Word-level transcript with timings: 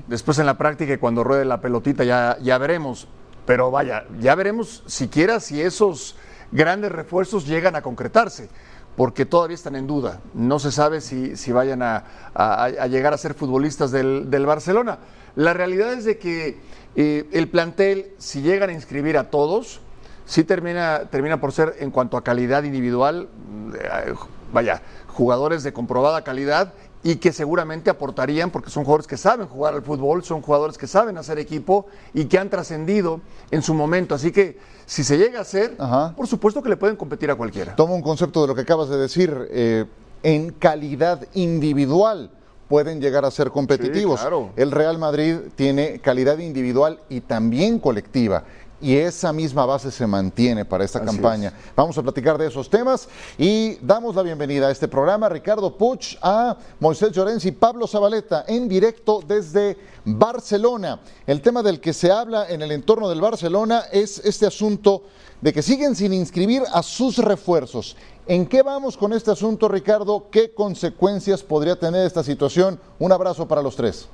Después 0.08 0.40
en 0.40 0.46
la 0.46 0.58
práctica 0.58 0.94
y 0.94 0.98
cuando 0.98 1.24
ruede 1.24 1.46
la 1.46 1.62
pelotita 1.62 2.04
ya, 2.04 2.38
ya 2.42 2.58
veremos. 2.58 3.08
Pero 3.46 3.72
vaya, 3.72 4.06
ya 4.20 4.36
veremos 4.36 4.84
siquiera 4.88 5.40
si 5.40 5.62
esos 5.62 6.18
grandes 6.52 6.92
refuerzos 6.92 7.48
llegan 7.48 7.76
a 7.76 7.82
concretarse, 7.82 8.50
porque 8.96 9.26
todavía 9.26 9.56
están 9.56 9.76
en 9.76 9.88
duda. 9.88 10.20
No 10.34 10.60
se 10.60 10.72
sabe 10.72 11.02
si, 11.02 11.36
si 11.36 11.52
vayan 11.52 11.82
a, 11.82 12.04
a- 12.34 12.88
llegar 12.88 13.14
a 13.14 13.18
ser 13.18 13.34
futbolistas 13.34 13.92
del, 13.92 14.30
del 14.30 14.46
Barcelona. 14.46 15.00
La 15.36 15.54
realidad 15.54 15.94
es 15.94 16.06
de 16.06 16.18
que 16.18 16.60
eh, 16.96 17.28
el 17.32 17.48
plantel, 17.50 18.12
si 18.20 18.42
llegan 18.42 18.70
a 18.70 18.74
inscribir 18.74 19.18
a 19.18 19.30
todos, 19.32 19.82
sí 20.26 20.44
termina, 20.44 21.06
termina 21.10 21.42
por 21.42 21.52
ser, 21.52 21.76
en 21.80 21.90
cuanto 21.90 22.18
a 22.18 22.24
calidad 22.24 22.64
individual, 22.64 23.30
eh, 23.74 24.14
vaya, 24.54 24.82
jugadores 25.08 25.64
de 25.64 25.74
comprobada 25.74 26.24
calidad 26.24 26.74
y 27.06 27.16
que 27.18 27.34
seguramente 27.34 27.90
aportarían, 27.90 28.50
porque 28.52 28.70
son 28.70 28.84
jugadores 28.86 29.08
que 29.08 29.18
saben 29.18 29.48
jugar 29.48 29.74
al 29.74 29.82
fútbol, 29.82 30.24
son 30.24 30.42
jugadores 30.42 30.78
que 30.78 30.88
saben 30.88 31.18
hacer 31.18 31.38
equipo 31.40 31.88
y 32.14 32.26
que 32.26 32.38
han 32.38 32.50
trascendido 32.50 33.20
en 33.52 33.62
su 33.62 33.74
momento. 33.74 34.16
Así 34.16 34.32
que 34.32 34.58
si 34.86 35.04
se 35.04 35.18
llega 35.18 35.40
a 35.40 35.42
hacer, 35.42 35.76
Ajá. 35.78 36.14
por 36.16 36.28
supuesto 36.28 36.62
que 36.62 36.70
le 36.70 36.78
pueden 36.78 36.96
competir 36.96 37.30
a 37.32 37.36
cualquiera. 37.36 37.76
Toma 37.76 37.94
un 37.94 38.02
concepto 38.02 38.42
de 38.42 38.48
lo 38.48 38.56
que 38.56 38.62
acabas 38.62 38.90
de 38.90 38.98
decir, 38.98 39.36
eh, 39.52 39.86
en 40.24 40.52
calidad 40.52 41.26
individual 41.34 42.30
pueden 42.68 43.02
llegar 43.02 43.26
a 43.26 43.32
ser 43.32 43.52
competitivos. 43.52 44.22
claro. 44.22 44.52
El 44.56 44.72
Real 44.72 44.98
Madrid 44.98 45.38
tiene 45.56 46.00
calidad 46.00 46.40
individual 46.40 47.00
y 47.10 47.22
también 47.22 47.78
colectiva. 47.78 48.46
Y 48.84 48.98
esa 48.98 49.32
misma 49.32 49.66
base 49.66 49.90
se 49.92 50.06
mantiene 50.06 50.66
para 50.66 50.84
esta 50.84 51.00
Así 51.00 51.08
campaña. 51.08 51.54
Vamos 51.74 51.98
a 51.98 52.04
platicar 52.04 52.38
de 52.38 52.48
esos 52.48 52.70
temas 52.70 53.08
y 53.38 53.76
damos 53.76 54.14
la 54.14 54.24
bienvenida 54.24 54.68
a 54.68 54.72
este 54.72 54.90
programa, 54.90 55.30
Ricardo 55.30 55.78
Puch, 55.78 56.18
a 56.22 56.58
Moisés 56.82 57.14
Llorens 57.14 57.46
y 57.46 57.54
Pablo 57.54 57.88
Zabaleta, 57.88 58.44
en 58.46 58.68
directo 58.68 59.24
desde 59.26 59.78
Barcelona. 60.04 61.00
El 61.26 61.42
tema 61.42 61.64
del 61.64 61.80
que 61.80 61.94
se 61.94 62.12
habla 62.12 62.50
en 62.50 62.62
el 62.62 62.74
entorno 62.74 63.08
del 63.08 63.22
Barcelona 63.22 63.84
es 63.90 64.20
este 64.20 64.48
asunto 64.48 65.04
de 65.40 65.54
que 65.54 65.62
siguen 65.62 65.96
sin 65.96 66.12
inscribir 66.12 66.64
a 66.74 66.84
sus 66.84 67.20
refuerzos. 67.20 67.96
¿En 68.28 68.46
qué 68.46 68.64
vamos 68.64 68.98
con 68.98 69.14
este 69.14 69.32
asunto, 69.32 69.70
Ricardo? 69.70 70.28
¿Qué 70.30 70.54
consecuencias 70.54 71.42
podría 71.42 71.80
tener 71.80 72.06
esta 72.06 72.22
situación? 72.22 72.78
Un 73.00 73.14
abrazo 73.14 73.48
para 73.48 73.62
los 73.62 73.78
tres. 73.78 74.10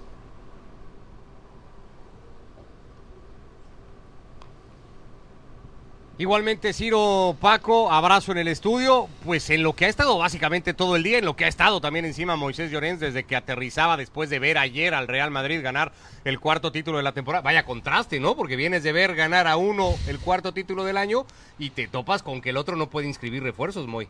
Igualmente, 6.20 6.74
Ciro 6.74 7.38
Paco, 7.40 7.90
abrazo 7.90 8.34
en 8.34 8.40
el 8.40 8.50
estudio. 8.50 9.08
Pues 9.24 9.50
en 9.52 9.64
lo 9.64 9.72
que 9.74 9.86
ha 9.86 9.88
estado 9.88 10.18
básicamente 10.18 10.74
todo 10.74 10.98
el 10.98 11.04
día, 11.04 11.18
en 11.20 11.24
lo 11.24 11.38
que 11.38 11.46
ha 11.46 11.48
estado 11.48 11.80
también 11.80 12.04
encima 12.04 12.36
Moisés 12.36 12.70
Llorens 12.72 13.00
desde 13.00 13.24
que 13.24 13.38
aterrizaba 13.38 13.96
después 13.96 14.30
de 14.30 14.38
ver 14.38 14.58
ayer 14.58 14.94
al 14.94 15.08
Real 15.08 15.32
Madrid 15.32 15.62
ganar 15.64 15.94
el 16.26 16.42
cuarto 16.42 16.74
título 16.74 16.98
de 16.98 17.04
la 17.04 17.14
temporada. 17.14 17.42
Vaya 17.42 17.64
contraste, 17.64 18.20
¿no? 18.20 18.36
Porque 18.36 18.58
vienes 18.58 18.84
de 18.84 18.92
ver 18.92 19.16
ganar 19.16 19.48
a 19.48 19.56
uno 19.56 19.94
el 20.08 20.20
cuarto 20.20 20.54
título 20.54 20.84
del 20.84 20.98
año 20.98 21.26
y 21.58 21.70
te 21.70 21.88
topas 21.88 22.22
con 22.22 22.42
que 22.42 22.50
el 22.50 22.58
otro 22.58 22.76
no 22.76 22.90
puede 22.90 23.08
inscribir 23.08 23.42
refuerzos, 23.42 23.88
Moy. 23.88 24.10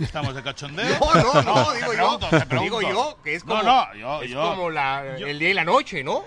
Estamos 0.00 0.34
de 0.34 0.42
cachondeo. 0.42 0.98
No, 1.00 1.14
no, 1.14 1.42
no, 1.42 1.72
digo 1.72 1.90
pregunto, 1.92 2.28
yo. 2.30 2.60
Digo 2.60 2.80
yo 2.82 3.18
que 3.24 3.36
es 3.36 3.42
como, 3.42 3.62
No, 3.62 3.86
no, 3.86 3.94
yo, 3.94 4.22
es 4.22 4.30
yo, 4.30 4.42
como 4.50 4.68
la- 4.68 5.16
el 5.16 5.38
día 5.38 5.48
y 5.48 5.54
la 5.54 5.64
noche, 5.64 6.04
¿no? 6.04 6.24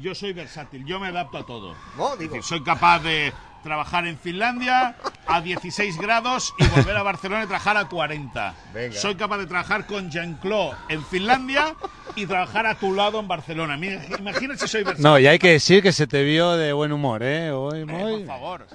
yo 0.00 0.14
soy 0.14 0.32
versátil, 0.32 0.86
yo 0.86 1.00
me 1.00 1.08
adapto 1.08 1.38
a 1.38 1.44
todo. 1.44 1.74
No, 1.98 2.16
digo. 2.16 2.40
soy 2.42 2.62
capaz 2.62 3.00
de 3.00 3.32
trabajar 3.62 4.06
en 4.06 4.18
Finlandia 4.18 4.96
a 5.26 5.40
16 5.40 5.96
grados 5.98 6.54
y 6.58 6.66
volver 6.68 6.96
a 6.96 7.02
Barcelona 7.02 7.44
y 7.44 7.46
trabajar 7.46 7.76
a 7.76 7.88
40. 7.88 8.54
Venga. 8.74 8.98
Soy 8.98 9.14
capaz 9.14 9.38
de 9.38 9.46
trabajar 9.46 9.86
con 9.86 10.10
Jean-Claude 10.10 10.76
en 10.88 11.04
Finlandia 11.04 11.74
y 12.16 12.26
trabajar 12.26 12.66
a 12.66 12.74
tu 12.74 12.94
lado 12.94 13.20
en 13.20 13.28
Barcelona. 13.28 13.76
Imagina 14.18 14.56
si 14.56 14.68
soy 14.68 14.82
versátil. 14.82 15.02
No, 15.04 15.18
y 15.18 15.26
hay 15.26 15.38
que 15.38 15.50
decir 15.52 15.82
que 15.82 15.92
se 15.92 16.06
te 16.06 16.22
vio 16.24 16.52
de 16.52 16.72
buen 16.72 16.92
humor, 16.92 17.22
¿eh? 17.22 17.50
Hoy, 17.52 17.80
Eh, 17.80 17.86
por 17.86 18.26
favor. 18.26 18.66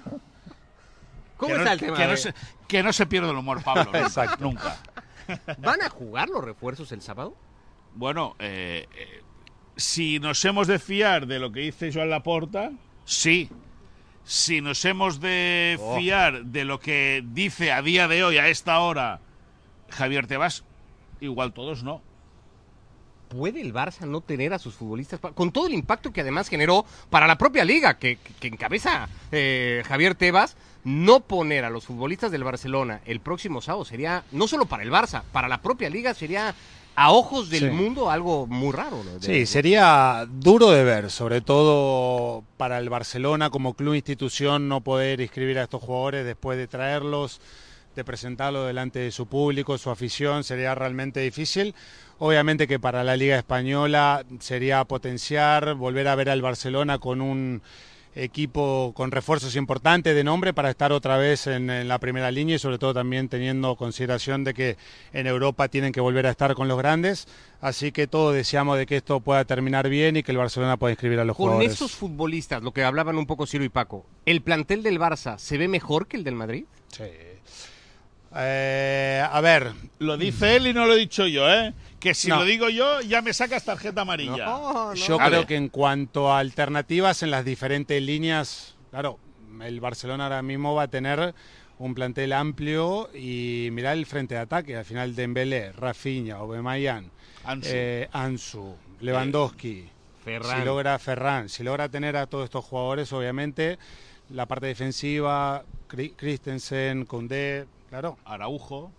¿Cómo 1.38 1.54
que 1.54 1.60
está 1.60 1.66
no, 1.66 1.72
el 1.74 1.80
tema? 1.80 1.98
que 1.98 2.08
no 2.08 2.18
se, 2.18 2.34
que 2.68 2.84
no 2.84 2.94
se 2.94 3.06
pierda 3.06 3.30
el 3.30 3.38
humor, 3.38 3.64
Pablo. 3.64 3.84
nunca, 3.86 4.00
Exacto. 4.00 4.38
Nunca. 4.44 4.78
¿Van 5.60 5.82
a 5.82 5.90
jugar 5.90 6.30
los 6.30 6.44
refuerzos 6.44 6.92
el 6.94 7.02
sábado? 7.02 7.36
Bueno, 7.94 8.36
eh, 8.40 8.88
eh, 8.96 9.22
si 9.76 10.20
nos 10.20 10.44
hemos 10.46 10.68
de 10.68 10.80
fiar 10.80 11.28
de 11.28 11.38
lo 11.40 11.52
que 11.52 11.60
dice 11.60 11.92
Joan 11.94 12.10
Laporta, 12.10 12.72
sí. 13.06 13.50
Si 14.28 14.60
nos 14.60 14.84
hemos 14.84 15.22
de 15.22 15.78
Oh. 15.80 15.98
fiar 15.98 16.44
de 16.44 16.66
lo 16.66 16.80
que 16.82 17.24
dice 17.32 17.72
a 17.72 17.82
día 17.82 18.10
de 18.10 18.26
hoy, 18.26 18.38
a 18.38 18.50
esta 18.50 18.80
hora, 18.80 19.22
Javier 19.90 20.28
Tebas, 20.28 20.64
igual 21.22 21.54
todos 21.54 21.82
no. 21.84 22.02
¿Puede 23.30 23.62
el 23.62 23.74
Barça 23.74 24.02
no 24.06 24.20
tener 24.22 24.54
a 24.54 24.60
sus 24.60 24.76
futbolistas? 24.76 25.20
Con 25.34 25.52
todo 25.52 25.68
el 25.68 25.74
impacto 25.74 26.12
que 26.12 26.22
además 26.22 26.50
generó 26.50 26.86
para 27.10 27.26
la 27.28 27.38
propia 27.38 27.64
liga, 27.66 27.98
que, 27.98 28.18
que- 28.18 28.34
que 28.34 28.48
encabeza 28.48 29.08
eh, 29.32 29.84
Javier 29.88 30.16
Tebas, 30.16 30.58
no 30.84 31.22
poner 31.22 31.64
a 31.66 31.70
los 31.70 31.86
futbolistas 31.86 32.30
del 32.32 32.44
Barcelona 32.46 33.00
el 33.06 33.20
próximo 33.22 33.62
sábado 33.62 33.84
sería, 33.86 34.24
no 34.34 34.48
solo 34.48 34.66
para 34.66 34.84
el 34.84 34.92
Barça, 34.92 35.24
para 35.32 35.48
la 35.50 35.62
propia 35.62 35.90
liga 35.90 36.14
sería 36.14 36.54
a 37.00 37.12
ojos 37.12 37.52
del 37.52 37.70
Sí. 37.70 37.70
mundo 37.70 38.10
algo 38.10 38.48
muy 38.48 38.72
raro. 38.74 39.04
Sí, 39.20 39.46
sería 39.46 40.28
duro 40.28 40.72
de 40.72 40.84
ver, 40.84 41.12
sobre 41.12 41.42
todo 41.42 42.44
para 42.58 42.80
el 42.80 42.90
Barcelona 42.90 43.52
como 43.52 43.76
club 43.76 43.94
institución 43.94 44.68
no 44.68 44.82
poder 44.82 45.22
inscribir 45.22 45.60
a 45.60 45.64
estos 45.64 45.84
jugadores 45.84 46.26
después 46.26 46.58
de 46.58 46.68
traerlos 46.68 47.40
de 47.96 48.04
presentarlo 48.04 48.66
delante 48.66 48.98
de 49.00 49.12
su 49.12 49.26
público, 49.28 49.78
su 49.78 49.90
afición, 49.92 50.44
sería 50.44 50.74
realmente 50.76 51.20
difícil. 51.20 51.74
Obviamente 52.20 52.68
que 52.68 52.80
para 52.80 53.04
la 53.04 53.16
Liga 53.16 53.38
Española 53.38 54.24
sería 54.40 54.84
potenciar, 54.86 55.76
volver 55.76 56.08
a 56.08 56.16
ver 56.16 56.30
al 56.32 56.42
Barcelona 56.42 56.98
con 57.00 57.22
un 57.22 57.62
equipo 58.16 58.94
con 58.96 59.12
refuerzos 59.12 59.56
importantes 59.56 60.16
de 60.16 60.24
nombre 60.24 60.54
para 60.54 60.70
estar 60.70 60.92
otra 60.92 61.18
vez 61.18 61.48
en, 61.48 61.70
en, 61.70 61.88
la 61.88 62.00
primera 62.00 62.32
línea 62.32 62.56
y 62.56 62.60
sobre 62.60 62.78
todo 62.78 62.94
también 62.94 63.30
teniendo 63.30 63.76
consideración 63.76 64.44
de 64.44 64.54
que 64.54 64.78
en 65.14 65.28
Europa 65.28 65.68
tienen 65.68 65.92
que 65.92 66.02
volver 66.02 66.26
a 66.26 66.32
estar 66.32 66.56
con 66.56 66.68
los 66.68 66.78
grandes. 66.78 67.28
Así 67.62 67.92
que 67.92 68.08
todos 68.08 68.34
deseamos 68.34 68.78
de 68.78 68.86
que 68.86 68.98
esto 68.98 69.20
pueda 69.20 69.46
terminar 69.46 69.90
bien 69.90 70.18
y 70.18 70.24
que 70.24 70.32
el 70.32 70.38
Barcelona 70.38 70.78
pueda 70.78 70.92
inscribir 70.92 71.20
a 71.20 71.26
los 71.26 71.36
con 71.36 71.46
jugadores. 71.46 71.70
Con 71.70 71.74
esos 71.74 71.92
futbolistas, 71.92 72.64
lo 72.64 72.72
que 72.72 72.84
hablaban 72.84 73.18
un 73.18 73.26
poco 73.26 73.46
Ciro 73.46 73.64
y 73.64 73.70
Paco, 73.70 74.06
¿el 74.26 74.42
plantel 74.42 74.84
del 74.84 75.00
Barça 75.00 75.38
se 75.38 75.58
ve 75.58 75.68
mejor 75.68 76.08
que 76.08 76.18
el 76.18 76.24
del 76.24 76.36
Madrid? 76.36 76.66
Sí. 76.90 77.04
Eh, 78.36 79.24
a 79.30 79.42
ver. 79.42 79.72
Lo 80.00 80.18
dice 80.18 80.56
él 80.56 80.68
y 80.68 80.74
no 80.74 80.86
lo 80.86 80.94
he 80.94 80.98
dicho 80.98 81.26
yo, 81.28 81.52
¿eh? 81.52 81.74
Que 82.00 82.14
si 82.14 82.28
no. 82.28 82.38
lo 82.38 82.46
digo 82.46 82.70
yo, 82.70 83.02
ya 83.02 83.22
me 83.22 83.34
sacas 83.34 83.64
tarjeta 83.64 84.02
amarilla. 84.02 84.46
No, 84.46 84.90
no. 84.90 84.94
Yo 84.94 85.18
creo 85.18 85.48
que 85.48 85.56
en 85.56 85.70
cuanto 85.70 86.32
a 86.32 86.40
alternativas 86.40 87.24
en 87.24 87.32
las 87.32 87.44
diferentes 87.44 88.02
líneas, 88.02 88.76
claro, 88.92 89.20
el 89.62 89.80
Barcelona 89.80 90.26
ahora 90.26 90.42
mismo 90.42 90.76
va 90.76 90.84
a 90.84 90.88
tener 90.88 91.34
un 91.80 91.94
plantel 91.94 92.34
amplio 92.34 93.10
y 93.16 93.70
mirar 93.72 93.98
el 93.98 94.06
frente 94.06 94.36
de 94.36 94.42
ataque. 94.42 94.76
Al 94.76 94.86
final 94.86 95.16
Dembélé, 95.16 95.72
Rafinha, 95.72 96.36
Aubameyang, 96.36 97.10
Ansu, 97.44 97.70
eh, 97.72 98.10
Ansu 98.12 98.76
Lewandowski, 99.00 99.80
eh, 99.80 99.90
Ferran. 100.24 100.60
si 100.60 100.66
logra 100.66 101.00
Ferran, 101.00 101.50
si 101.50 101.64
logra 101.64 101.90
tener 101.90 102.18
a 102.18 102.28
todos 102.28 102.46
estos 102.46 102.66
jugadores, 102.66 103.12
obviamente 103.14 103.78
la 104.30 104.46
parte 104.46 104.68
defensiva, 104.68 105.64
Christensen, 105.88 107.06
Koundé, 107.06 107.66
claro, 107.90 108.18
Araujo. 108.26 108.92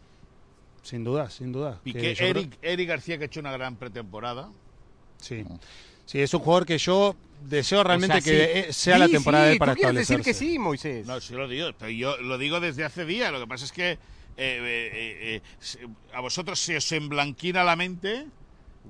Sin 0.83 1.05
duda, 1.05 1.29
sin 1.31 1.53
duda. 1.53 1.81
Piqué, 1.83 2.15
Que 2.15 2.29
Eric, 2.31 2.57
creo- 2.61 2.73
Eric 2.73 2.89
García 2.89 3.19
que 3.19 3.25
ha 3.25 3.27
hecho 3.27 3.41
una 3.41 3.53
gran 3.53 3.77
pretemporada. 3.77 4.49
Sí. 5.19 5.45
Sí, 6.07 6.21
es 6.21 6.33
un 6.33 6.41
jugador 6.41 6.65
que 6.65 6.79
yo 6.79 7.15
deseo 7.45 7.85
realmente 7.85 8.17
O 8.19 8.21
sea, 8.21 8.33
que 8.33 8.39
sí. 8.47 8.59
eh, 8.71 8.73
sea 8.73 8.99
la 8.99 9.09
temporada 9.09 9.45
de 9.45 9.51
sí, 9.51 9.55
él 9.55 9.59
para 9.59 9.75
tú 9.75 9.81
quieres 9.81 10.09
decir 10.09 10.21
que 10.25 10.33
sí, 10.35 10.59
Moisés. 10.59 11.07
No, 11.07 11.21
sí 11.21 11.35
lo 11.35 11.47
digo, 11.49 11.69
pero 11.79 11.91
yo 11.91 12.17
lo 12.19 12.39
digo 12.39 12.61
desde 12.61 12.85
hace 12.85 13.05
días. 13.05 13.31
Lo 13.33 13.41
que 13.41 13.47
pasa 13.47 13.65
es 13.67 13.73
que 13.73 13.91
eh, 13.93 13.99
eh, 14.39 15.43
eh, 15.43 15.89
a 16.15 16.21
vosotros 16.21 16.59
se 16.59 16.77
os 16.77 16.91
emblanquina 16.93 17.65
la 17.65 17.77
mente 17.77 18.27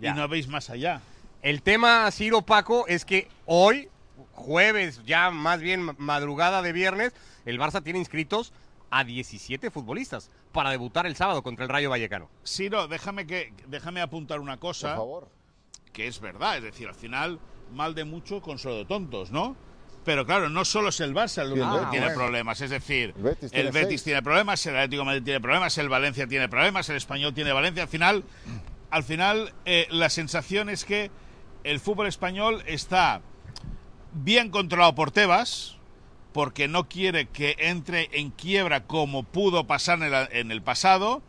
Ya. 0.01 0.11
y 0.11 0.15
no 0.15 0.29
veis 0.29 0.47
más 0.47 0.71
allá. 0.71 1.01
El 1.43 1.63
tema, 1.63 2.09
Ciro 2.13 2.43
Paco, 2.43 2.87
es 2.87 3.05
que 3.05 3.29
hoy, 3.47 3.89
jueves, 4.35 5.01
ya 5.07 5.31
más 5.31 5.61
bien 5.61 5.91
madrugada 5.99 6.63
de 6.63 6.73
viernes, 6.73 7.13
el 7.47 7.59
Barça 7.59 7.83
tiene 7.83 7.99
inscritos 7.99 8.53
a 8.91 9.05
17 9.05 9.71
futbolistas 9.71 10.31
para 10.53 10.71
debutar 10.71 11.07
el 11.07 11.15
sábado 11.17 11.43
contra 11.43 11.65
el 11.65 11.71
Rayo 11.71 11.91
Vallecano. 11.91 12.29
Siro, 12.43 12.89
déjame 12.89 13.27
que 13.27 13.53
déjame 13.67 14.01
apuntar 14.01 14.41
una 14.41 14.55
Por 14.55 14.71
cosa 14.71 14.95
favor. 14.97 15.29
que 15.93 16.07
es 16.07 16.21
verdad, 16.21 16.57
es 16.59 16.63
decir, 16.63 16.89
al 16.89 16.95
final 16.95 17.39
mal 17.73 17.95
de 17.95 18.05
mucho 18.05 18.41
consuelo 18.41 18.79
de 18.79 18.85
tontos, 18.87 19.31
¿no? 19.31 19.57
Pero 20.05 20.25
claro, 20.25 20.49
no 20.49 20.65
solo 20.65 20.89
es 20.89 21.01
el 21.01 21.15
Barça 21.15 21.43
el 21.43 21.53
único 21.53 21.67
el 21.67 21.73
que 21.73 21.79
Betis. 21.81 21.91
tiene 21.91 22.07
bueno. 22.07 22.21
problemas, 22.23 22.61
es 22.63 22.71
decir, 22.71 23.13
El 23.17 23.23
Betis 23.23 23.43
el 23.45 23.51
tiene 23.51 23.71
Betis 23.73 23.89
seis. 23.89 24.05
tiene 24.05 24.23
problemas, 24.23 24.65
el 24.65 24.77
Atlético 24.77 25.01
de 25.03 25.07
Madrid 25.07 25.23
tiene 25.25 25.41
problemas, 25.41 25.77
el 25.79 25.89
Valencia 25.91 26.27
tiene 26.27 26.49
problemas, 26.49 26.89
el 26.89 26.97
Español 26.97 27.35
tiene 27.35 27.53
Valencia, 27.53 27.83
al 27.83 27.89
final 27.91 28.25
al 28.91 29.05
final 29.05 29.53
eh, 29.67 29.87
la 29.91 30.09
sensación 30.09 30.71
es 30.71 30.87
que 30.87 31.11
el 31.65 31.79
fútbol 31.79 32.07
español 32.07 32.63
está 32.67 33.21
bien 34.15 34.51
controlado 34.51 34.95
por 34.95 35.11
Tebas, 35.11 35.77
porque 36.39 36.69
no 36.69 36.89
quiere 36.89 37.27
que 37.27 37.57
entre 37.59 38.11
en 38.13 38.31
quiebra 38.31 38.87
como 38.87 39.25
pudo 39.25 39.67
pasar 39.67 40.29
en 40.31 40.53
el, 40.53 40.63
pasado, 40.63 41.21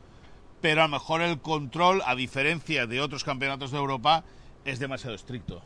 pero 0.62 0.82
a 0.82 0.84
lo 0.84 0.92
mejor 0.92 1.24
el 1.24 1.40
control, 1.40 2.04
a 2.06 2.14
diferencia 2.14 2.86
de 2.86 3.02
otros 3.02 3.24
campeonatos 3.24 3.72
de 3.72 3.80
Europa, 3.80 4.24
es 4.66 4.78
demasiado 4.78 5.16
estricto. 5.16 5.64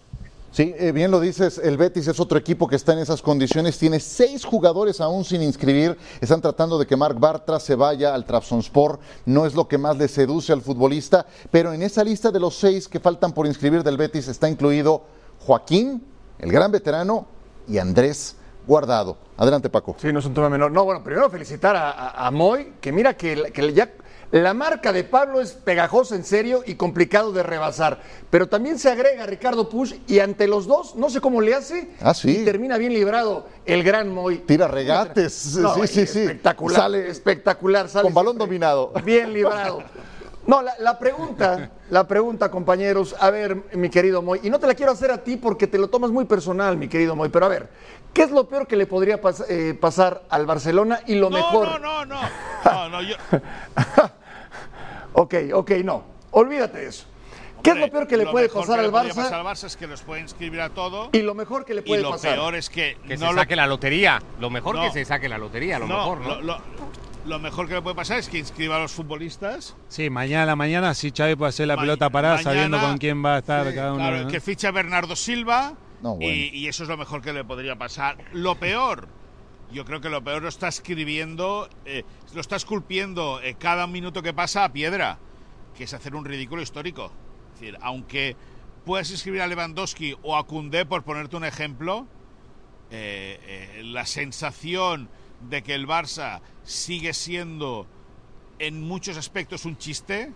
Sí, 0.54 0.74
eh, 0.78 0.94
bien 0.94 1.12
lo 1.12 1.20
dices, 1.20 1.58
el 1.58 1.76
Betis 1.76 2.08
es 2.08 2.22
otro 2.22 2.38
equipo 2.38 2.70
que 2.70 2.78
está 2.78 2.94
en 2.94 3.00
esas 3.00 3.22
condiciones, 3.22 3.78
tiene 3.78 4.00
seis 4.00 4.46
jugadores 4.46 5.02
aún 5.02 5.26
sin 5.26 5.44
inscribir, 5.44 5.98
están 6.22 6.40
tratando 6.40 6.80
de 6.80 6.88
que 6.88 6.96
Marc 6.96 7.20
Bartra 7.20 7.60
se 7.60 7.76
vaya 7.76 8.16
al 8.16 8.24
Trabzonspor, 8.24 9.02
no 9.26 9.46
es 9.46 9.56
lo 9.56 9.68
que 9.68 9.78
más 9.78 9.98
le 9.98 10.08
seduce 10.08 10.54
al 10.54 10.62
futbolista, 10.62 11.26
pero 11.52 11.74
en 11.74 11.84
esa 11.84 12.06
lista 12.06 12.32
de 12.32 12.40
los 12.40 12.56
seis 12.56 12.88
que 12.88 13.02
faltan 13.02 13.34
por 13.34 13.46
inscribir 13.46 13.84
del 13.84 13.98
Betis 13.98 14.30
está 14.30 14.48
incluido 14.48 15.04
Joaquín, 15.40 16.02
el 16.40 16.50
gran 16.50 16.72
veterano, 16.72 17.28
y 17.68 17.78
Andrés 17.78 18.38
Guardado. 18.68 19.18
Adelante 19.38 19.70
Paco. 19.70 19.96
Sí, 20.00 20.12
no 20.14 20.20
es 20.20 20.26
un 20.26 20.34
tema 20.34 20.50
menor. 20.50 20.72
No, 20.72 20.84
bueno, 20.86 21.04
primero 21.04 21.30
felicitar 21.30 21.76
a, 21.76 21.92
a- 21.92 22.28
a 22.28 22.32
Moy, 22.32 22.74
que 22.80 22.92
mira 22.92 23.16
que, 23.16 23.52
que 23.54 23.74
ya 23.74 23.90
la 24.32 24.54
marca 24.56 24.92
de 24.92 25.04
Pablo 25.04 25.42
es 25.42 25.52
pegajosa 25.52 26.16
en 26.16 26.24
serio 26.24 26.64
y 26.66 26.76
complicado 26.76 27.32
de 27.32 27.44
rebasar. 27.44 28.00
Pero 28.32 28.48
también 28.48 28.80
se 28.80 28.90
agrega 28.90 29.26
Ricardo 29.28 29.70
Push 29.70 29.94
y 30.08 30.20
ante 30.20 30.48
los 30.48 30.66
dos, 30.66 30.96
no 30.96 31.10
sé 31.10 31.22
cómo 31.22 31.40
le 31.42 31.54
hace, 31.54 31.92
Ah, 32.02 32.14
sí. 32.16 32.40
y 32.42 32.46
termina 32.46 32.78
bien 32.78 32.94
librado 32.94 33.46
el 33.66 33.84
gran 33.84 34.10
Moy. 34.12 34.40
Tira 34.40 34.68
regates, 34.68 35.58
No, 35.58 35.76
sí, 35.76 35.82
sí, 35.88 36.08
sí. 36.08 36.20
Espectacular. 36.22 36.80
Sale 36.82 37.10
espectacular. 37.10 37.90
sale 37.90 38.04
con 38.04 38.14
balón 38.14 38.34
siempre 38.34 38.48
dominado. 38.48 38.92
Bien 39.04 39.32
librado. 39.34 39.84
No, 40.46 40.62
la, 40.62 40.74
la 40.80 41.00
pregunta, 41.00 41.72
la 41.90 42.06
pregunta, 42.06 42.52
compañeros, 42.52 43.16
a 43.20 43.30
ver, 43.30 43.64
mi 43.74 43.90
querido 43.90 44.22
Moy, 44.22 44.42
y 44.44 44.50
no 44.50 44.60
te 44.60 44.68
la 44.68 44.76
quiero 44.76 44.92
hacer 44.92 45.10
a 45.10 45.24
ti 45.24 45.38
porque 45.38 45.68
te 45.68 45.78
lo 45.78 45.88
tomas 45.90 46.12
muy 46.12 46.26
personal, 46.26 46.76
mi 46.78 46.90
querido 46.90 47.16
Moy, 47.16 47.30
pero 47.30 47.46
a 47.46 47.50
ver, 47.50 47.70
¿qué 48.14 48.24
es 48.24 48.32
lo 48.32 48.48
peor 48.50 48.68
que 48.68 48.76
le 48.76 48.86
podría 48.86 49.22
pas- 49.22 49.46
eh, 49.48 49.74
pasar 49.74 50.24
al 50.30 50.46
Barcelona 50.46 51.00
y 51.08 51.16
lo 51.16 51.30
no, 51.30 51.38
mejor? 51.38 51.80
no, 51.80 51.80
no, 51.80 52.06
no, 52.06 52.22
no, 52.66 52.90
no, 52.90 53.02
yo, 53.02 53.16
Ok, 55.14 55.36
ok, 55.54 55.72
no, 55.84 56.04
olvídate 56.32 56.80
de 56.80 56.88
eso. 56.88 57.06
¿Qué 57.62 57.70
es 57.70 57.78
lo 57.78 57.90
peor 57.90 58.08
que 58.08 58.18
le 58.18 58.26
lo 58.26 58.32
puede 58.32 58.48
mejor 58.48 58.62
pasar 58.64 58.76
que 58.76 58.82
le 58.82 58.88
al 58.88 58.94
Barça 59.06 59.16
pasar 59.16 59.34
al 59.40 59.46
Barça 59.46 59.64
es 59.68 59.78
que 59.78 59.88
los 59.88 60.02
puede 60.02 60.20
inscribir 60.22 60.60
a 60.60 60.70
todo 60.72 61.08
y 61.14 61.22
lo 61.22 61.34
mejor 61.34 61.64
que 61.64 61.74
le 61.74 61.80
y 61.80 61.84
puede 61.86 62.02
lo 62.02 62.10
pasar? 62.12 62.34
peor 62.36 62.56
es 62.56 62.70
que, 62.70 62.98
Que 63.08 63.16
no 63.16 63.28
se 63.28 63.34
lo 63.34 63.40
saque 63.40 63.56
la 63.56 63.68
lotería. 63.68 64.22
Lo 64.42 64.50
mejor 64.50 64.76
No. 64.76 64.82
que 64.82 64.92
se 64.92 65.06
saque 65.06 65.30
la 65.30 65.38
lotería, 65.38 65.80
lo 65.80 65.88
no, 65.88 65.98
mejor, 65.98 66.20
¿no? 66.20 66.42
Lo, 66.42 66.58
lo- 67.26 67.40
mejor 67.40 67.68
que 67.68 67.76
le 67.76 67.82
puede 67.82 67.96
pasar 67.96 68.20
es 68.20 68.30
que 68.30 68.38
inscriba 68.38 68.76
a 68.76 68.80
los 68.80 68.92
futbolistas. 68.92 69.76
Sí, 69.88 70.10
mañana 70.10 70.44
a 70.44 70.46
la 70.48 70.56
mañana 70.56 70.94
sí 70.94 71.12
Xavi 71.16 71.36
puede 71.36 71.50
hacer 71.50 71.68
la 71.68 71.76
Ma- 71.76 71.82
pelota 71.82 72.10
parada 72.10 72.36
mañana- 72.36 72.52
sabiendo 72.54 72.80
con 72.80 72.98
quién 72.98 73.24
va 73.24 73.36
a 73.36 73.40
estar 73.40 73.68
Sí, 73.70 73.76
cada 73.76 73.94
uno. 73.94 74.00
Claro, 74.00 74.22
¿no? 74.24 74.28
que 74.30 74.40
ficha 74.42 74.72
Bernardo 74.72 75.16
Silva 75.16 75.74
No, 76.02 76.16
bueno. 76.16 76.32
y, 76.34 76.50
y 76.50 76.68
eso 76.68 76.84
es 76.84 76.90
lo 76.90 76.98
mejor 76.98 77.22
que 77.22 77.34
le 77.34 77.44
podría 77.44 77.76
pasar. 77.76 78.18
Lo 78.34 78.56
peor, 78.56 79.08
yo 79.72 79.86
creo 79.86 80.02
que 80.02 80.10
lo 80.10 80.24
peor 80.24 80.42
lo 80.44 80.50
está 80.50 80.68
escribiendo, 80.68 81.70
eh, 81.86 82.04
lo 82.34 82.42
está 82.42 82.56
esculpiendo 82.56 83.42
eh, 83.42 83.56
cada 83.58 83.88
minuto 83.88 84.22
que 84.22 84.34
pasa 84.34 84.64
a 84.66 84.74
piedra, 84.74 85.18
que 85.78 85.86
es 85.86 85.94
hacer 85.94 86.16
un 86.16 86.26
ridículo 86.26 86.62
histórico. 86.62 87.12
Es 87.54 87.60
decir, 87.60 87.78
aunque 87.82 88.36
puedas 88.86 89.10
inscribir 89.12 89.42
a 89.42 89.48
Lewandowski 89.48 90.16
o 90.24 90.36
a 90.36 90.46
Koundé, 90.46 90.86
por 90.86 91.04
ponerte 91.04 91.36
un 91.38 91.46
ejemplo, 91.46 92.06
eh, 92.92 93.40
eh, 93.78 93.82
la 93.86 94.06
sensación 94.06 95.10
de 95.50 95.64
que 95.64 95.76
el 95.76 95.88
Barça 95.88 96.42
sigue 96.64 97.14
siendo 97.14 97.88
en 98.60 98.82
muchos 98.82 99.18
aspectos 99.18 99.66
un 99.66 99.78
chiste 99.78 100.32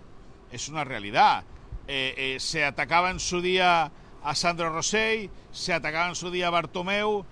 es 0.52 0.70
una 0.70 0.84
realidad. 0.84 1.44
Eh, 1.88 2.14
eh, 2.18 2.40
se 2.40 2.66
atacaba 2.66 3.10
en 3.10 3.20
su 3.20 3.42
día 3.42 3.92
a 4.24 4.36
Sandro 4.36 4.72
Rosell, 4.72 5.30
se 5.52 5.74
atacaba 5.74 6.10
en 6.10 6.16
su 6.16 6.32
día 6.32 6.48
a 6.48 6.52
Bartomeu, 6.52 7.26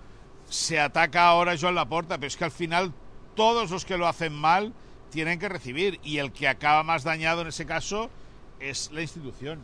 se 0.48 0.80
ataca 0.80 1.28
ahora 1.28 1.52
a 1.52 1.58
Joan 1.58 1.74
Laporta, 1.74 2.16
pero 2.16 2.28
es 2.28 2.36
que 2.36 2.44
al 2.44 2.50
final 2.50 2.92
todos 3.34 3.70
los 3.70 3.84
que 3.84 3.98
lo 3.98 4.06
hacen 4.06 4.34
mal 4.34 4.72
tienen 5.10 5.38
que 5.38 5.48
recibir 5.48 6.00
y 6.02 6.18
el 6.18 6.32
que 6.32 6.48
acaba 6.48 6.82
más 6.82 7.04
dañado 7.04 7.42
en 7.42 7.48
ese 7.48 7.66
caso 7.66 8.10
es 8.60 8.90
la 8.92 9.02
institución. 9.02 9.60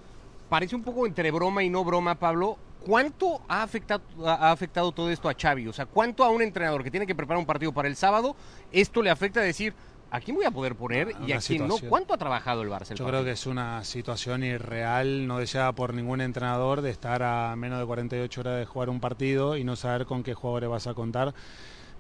Parece 0.49 0.77
un 0.77 0.83
poco 0.83 1.07
entre 1.07 1.31
broma 1.31 1.63
y 1.63 1.71
no 1.71 1.85
broma, 1.85 2.17
Pablo. 2.17 2.59
¿Cuánto 2.85 3.43
ha 3.49 3.63
afectado, 3.63 4.03
ha 4.27 4.51
afectado 4.51 4.93
todo 4.93 5.11
esto 5.11 5.29
a 5.29 5.35
Xavi? 5.35 5.69
O 5.69 5.73
sea, 5.73 5.87
¿cuánto 5.87 6.25
a 6.25 6.31
un 6.31 6.43
entrenador 6.43 6.83
que 6.83 6.91
tiene 6.91 7.07
que 7.07 7.15
preparar 7.15 7.39
un 7.39 7.47
partido 7.47 7.73
para 7.73 7.89
el 7.89 7.97
sábado, 7.97 8.37
esto 8.71 9.03
le 9.03 9.11
afecta 9.11 9.41
a 9.41 9.43
decir, 9.43 9.75
¿a 10.11 10.21
quién 10.21 10.37
voy 10.37 10.45
a 10.45 10.51
poder 10.51 10.75
poner 10.75 11.15
y 11.27 11.33
a 11.33 11.39
quién 11.39 11.67
no? 11.67 11.77
¿Cuánto 11.89 12.13
ha 12.15 12.19
trabajado 12.19 12.63
el 12.63 12.69
Barça? 12.69 12.91
el 12.93 12.99
Yo 12.99 13.05
partido? 13.05 13.09
creo 13.09 13.25
que 13.25 13.31
es 13.33 13.47
una 13.47 13.83
situación 13.85 14.45
irreal, 14.45 15.27
no 15.27 15.39
deseada 15.39 15.73
por 15.73 15.95
ningún 15.95 16.21
entrenador, 16.21 16.83
de 16.83 16.91
estar 16.91 17.23
a 17.23 17.55
menos 17.57 17.79
de 17.79 17.87
48 17.87 18.41
horas 18.41 18.59
de 18.59 18.67
jugar 18.67 18.91
un 18.91 19.01
partido 19.01 19.57
y 19.57 19.65
no 19.65 19.77
saber 19.77 20.07
con 20.07 20.23
qué 20.23 20.35
jugadores 20.35 20.69
vas 20.69 20.87
a 20.87 20.95
contar 20.95 21.33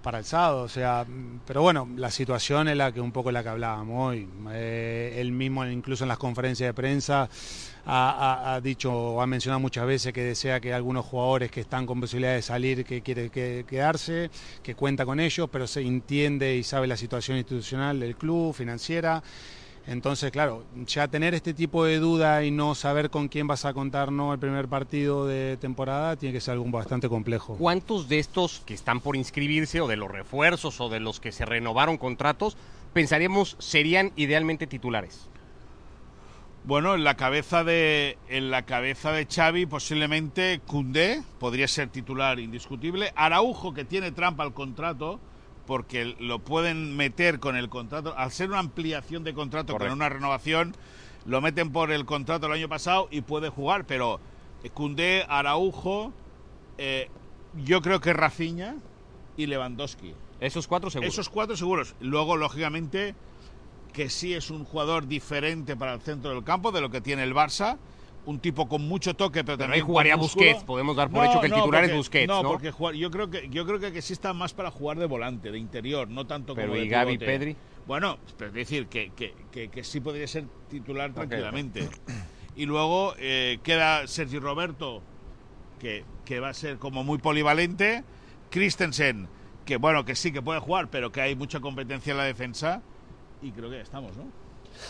para 0.02 0.18
el 0.18 0.24
sábado. 0.24 0.62
O 0.62 0.68
sea, 0.68 1.06
pero 1.46 1.62
bueno, 1.62 1.88
la 1.96 2.10
situación 2.10 2.68
es 2.68 2.76
la 2.76 2.92
que 2.92 3.00
un 3.00 3.12
poco 3.12 3.30
la 3.30 3.42
que 3.42 3.48
hablábamos 3.48 4.10
hoy. 4.10 4.28
Eh, 4.50 5.16
él 5.18 5.32
mismo, 5.32 5.64
incluso 5.64 6.04
en 6.04 6.08
las 6.08 6.18
conferencias 6.18 6.68
de 6.68 6.74
prensa, 6.74 7.28
ha, 7.84 8.60
dicho 8.62 8.92
o 8.92 9.20
ha 9.20 9.26
mencionado 9.26 9.60
muchas 9.60 9.86
veces 9.86 10.12
que 10.12 10.22
desea 10.22 10.60
que 10.60 10.72
algunos 10.72 11.04
jugadores 11.04 11.50
que 11.50 11.60
están 11.60 11.86
con 11.86 12.00
posibilidad 12.00 12.34
de 12.34 12.42
salir, 12.42 12.84
que 12.84 13.02
quiere 13.02 13.30
que- 13.30 13.64
quedarse, 13.68 14.30
que 14.62 14.74
cuenta 14.74 15.04
con 15.04 15.20
ellos, 15.20 15.48
pero 15.50 15.66
se 15.66 15.80
entiende 15.80 16.56
y 16.56 16.62
sabe 16.62 16.86
la 16.86 16.96
situación 16.96 17.38
institucional 17.38 17.98
del 18.00 18.16
club, 18.16 18.54
financiera. 18.54 19.22
Entonces, 19.84 20.30
claro, 20.30 20.64
ya 20.86 21.08
tener 21.08 21.34
este 21.34 21.54
tipo 21.54 21.84
de 21.84 21.98
duda 21.98 22.44
y 22.44 22.52
no 22.52 22.76
saber 22.76 23.10
con 23.10 23.26
quién 23.26 23.48
vas 23.48 23.64
a 23.64 23.74
contar 23.74 24.12
no 24.12 24.32
el 24.32 24.38
primer 24.38 24.68
partido 24.68 25.26
de 25.26 25.56
temporada 25.56 26.14
tiene 26.14 26.32
que 26.32 26.40
ser 26.40 26.52
algo 26.52 26.70
bastante 26.70 27.08
complejo. 27.08 27.56
¿Cuántos 27.58 28.08
de 28.08 28.20
estos 28.20 28.62
que 28.64 28.74
están 28.74 29.00
por 29.00 29.16
inscribirse 29.16 29.80
o 29.80 29.88
de 29.88 29.96
los 29.96 30.08
refuerzos 30.08 30.80
o 30.80 30.88
de 30.88 31.00
los 31.00 31.18
que 31.18 31.32
se 31.32 31.44
renovaron 31.44 31.98
contratos 31.98 32.56
pensaríamos 32.92 33.56
serían 33.58 34.12
idealmente 34.14 34.68
titulares? 34.68 35.31
Bueno, 36.64 36.95
en 36.95 37.02
la 37.02 37.16
cabeza 37.16 37.64
de 37.64 38.19
en 38.28 38.50
la 38.50 38.62
cabeza 38.62 39.11
de 39.12 39.26
Xavi 39.26 39.66
posiblemente 39.66 40.61
Cundé 40.66 41.23
podría 41.40 41.66
ser 41.66 41.88
titular 41.88 42.38
indiscutible, 42.38 43.12
Araujo 43.16 43.75
que 43.75 43.85
tiene 43.85 44.12
trampa 44.12 44.45
al 44.45 44.54
contrato 44.54 45.19
porque 45.66 46.16
lo 46.19 46.38
pueden 46.38 46.97
meter 46.97 47.40
con 47.40 47.57
el 47.57 47.69
contrato 47.69 48.14
al 48.16 48.31
ser 48.31 48.50
una 48.50 48.61
ampliación 48.61 49.25
de 49.25 49.35
contrato 49.35 49.76
con 49.76 49.90
una 49.90 50.09
renovación 50.09 50.76
lo 51.25 51.40
meten 51.40 51.71
por 51.71 51.90
el 51.90 52.04
contrato 52.04 52.47
el 52.47 52.52
año 52.52 52.69
pasado 52.69 53.09
y 53.11 53.21
puede 53.21 53.49
jugar, 53.49 53.87
pero 53.87 54.21
Cundé, 54.75 55.25
Araujo, 55.28 56.12
eh, 56.78 57.09
yo 57.64 57.83
creo 57.83 58.00
que 58.00 58.12
Rafinha 58.12 58.76
y 59.37 59.47
Lewandowski. 59.47 60.14
Esos 60.40 60.66
cuatro 60.66 60.90
seguros. 60.90 61.12
Esos 61.12 61.28
cuatro 61.28 61.57
seguros. 61.57 61.95
Luego, 62.00 62.37
lógicamente, 62.37 63.14
que 63.92 64.08
sí 64.08 64.34
es 64.34 64.50
un 64.50 64.64
jugador 64.64 65.06
diferente 65.06 65.76
para 65.76 65.94
el 65.94 66.00
centro 66.00 66.30
del 66.30 66.44
campo 66.44 66.72
de 66.72 66.80
lo 66.80 66.90
que 66.90 67.00
tiene 67.00 67.22
el 67.22 67.34
Barça. 67.34 67.78
Un 68.25 68.38
tipo 68.38 68.68
con 68.68 68.87
mucho 68.87 69.14
toque, 69.14 69.42
pero, 69.42 69.58
también. 69.58 69.75
Ahí 69.75 69.80
jugaría 69.80 70.14
Busquets. 70.14 70.62
Podemos 70.62 70.94
dar 70.94 71.11
por 71.11 71.25
hecho 71.25 71.40
que 71.40 71.49
el 71.49 71.54
titular 71.54 71.84
es 71.84 71.96
Busquets. 71.96 72.28
No, 72.28 72.42
porque 72.42 72.72
yo 72.96 73.11
creo 73.11 73.28
que 73.28 73.49
yo 73.49 73.66
creo 73.66 73.80
que, 73.80 74.00
sí 74.00 74.12
está 74.12 74.32
más 74.32 74.54
para 74.54 74.70
jugar 74.70 74.96
de 74.99 75.06
volante, 75.06 75.50
de 75.50 75.58
interior, 75.58 76.08
no 76.08 76.25
tanto 76.25 76.54
pero 76.54 76.68
como. 76.68 76.80
¿y 76.80 76.88
Gaby 76.88 77.18
Pedri? 77.18 77.56
Bueno, 77.84 78.18
pero 78.38 78.50
es 78.50 78.54
decir, 78.54 78.87
que, 78.87 79.11
que, 79.16 79.34
que, 79.68 79.82
sí 79.82 79.99
podría 79.99 80.28
ser 80.28 80.44
titular 80.70 81.12
tranquilamente. 81.12 81.88
Y 82.54 82.66
luego 82.66 83.14
eh, 83.18 83.58
queda 83.64 84.06
Sergio 84.06 84.38
Roberto, 84.38 85.02
que, 85.80 86.04
que 86.25 86.38
va 86.38 86.50
a 86.50 86.54
ser 86.54 86.78
como 86.78 87.02
muy 87.02 87.18
polivalente. 87.18 88.04
Christensen, 88.50 89.26
que 89.64 89.78
bueno, 89.78 90.04
que 90.04 90.14
sí 90.14 90.30
que 90.30 90.42
puede 90.42 90.61
jugar, 90.61 90.90
pero 90.90 91.11
que 91.11 91.22
hay 91.22 91.34
mucha 91.34 91.58
competencia 91.58 92.12
en 92.12 92.18
la 92.18 92.25
defensa 92.25 92.82
y 93.42 93.50
creo 93.50 93.70
que 93.70 93.76
ya 93.76 93.82
estamos, 93.82 94.16
¿no? 94.16 94.25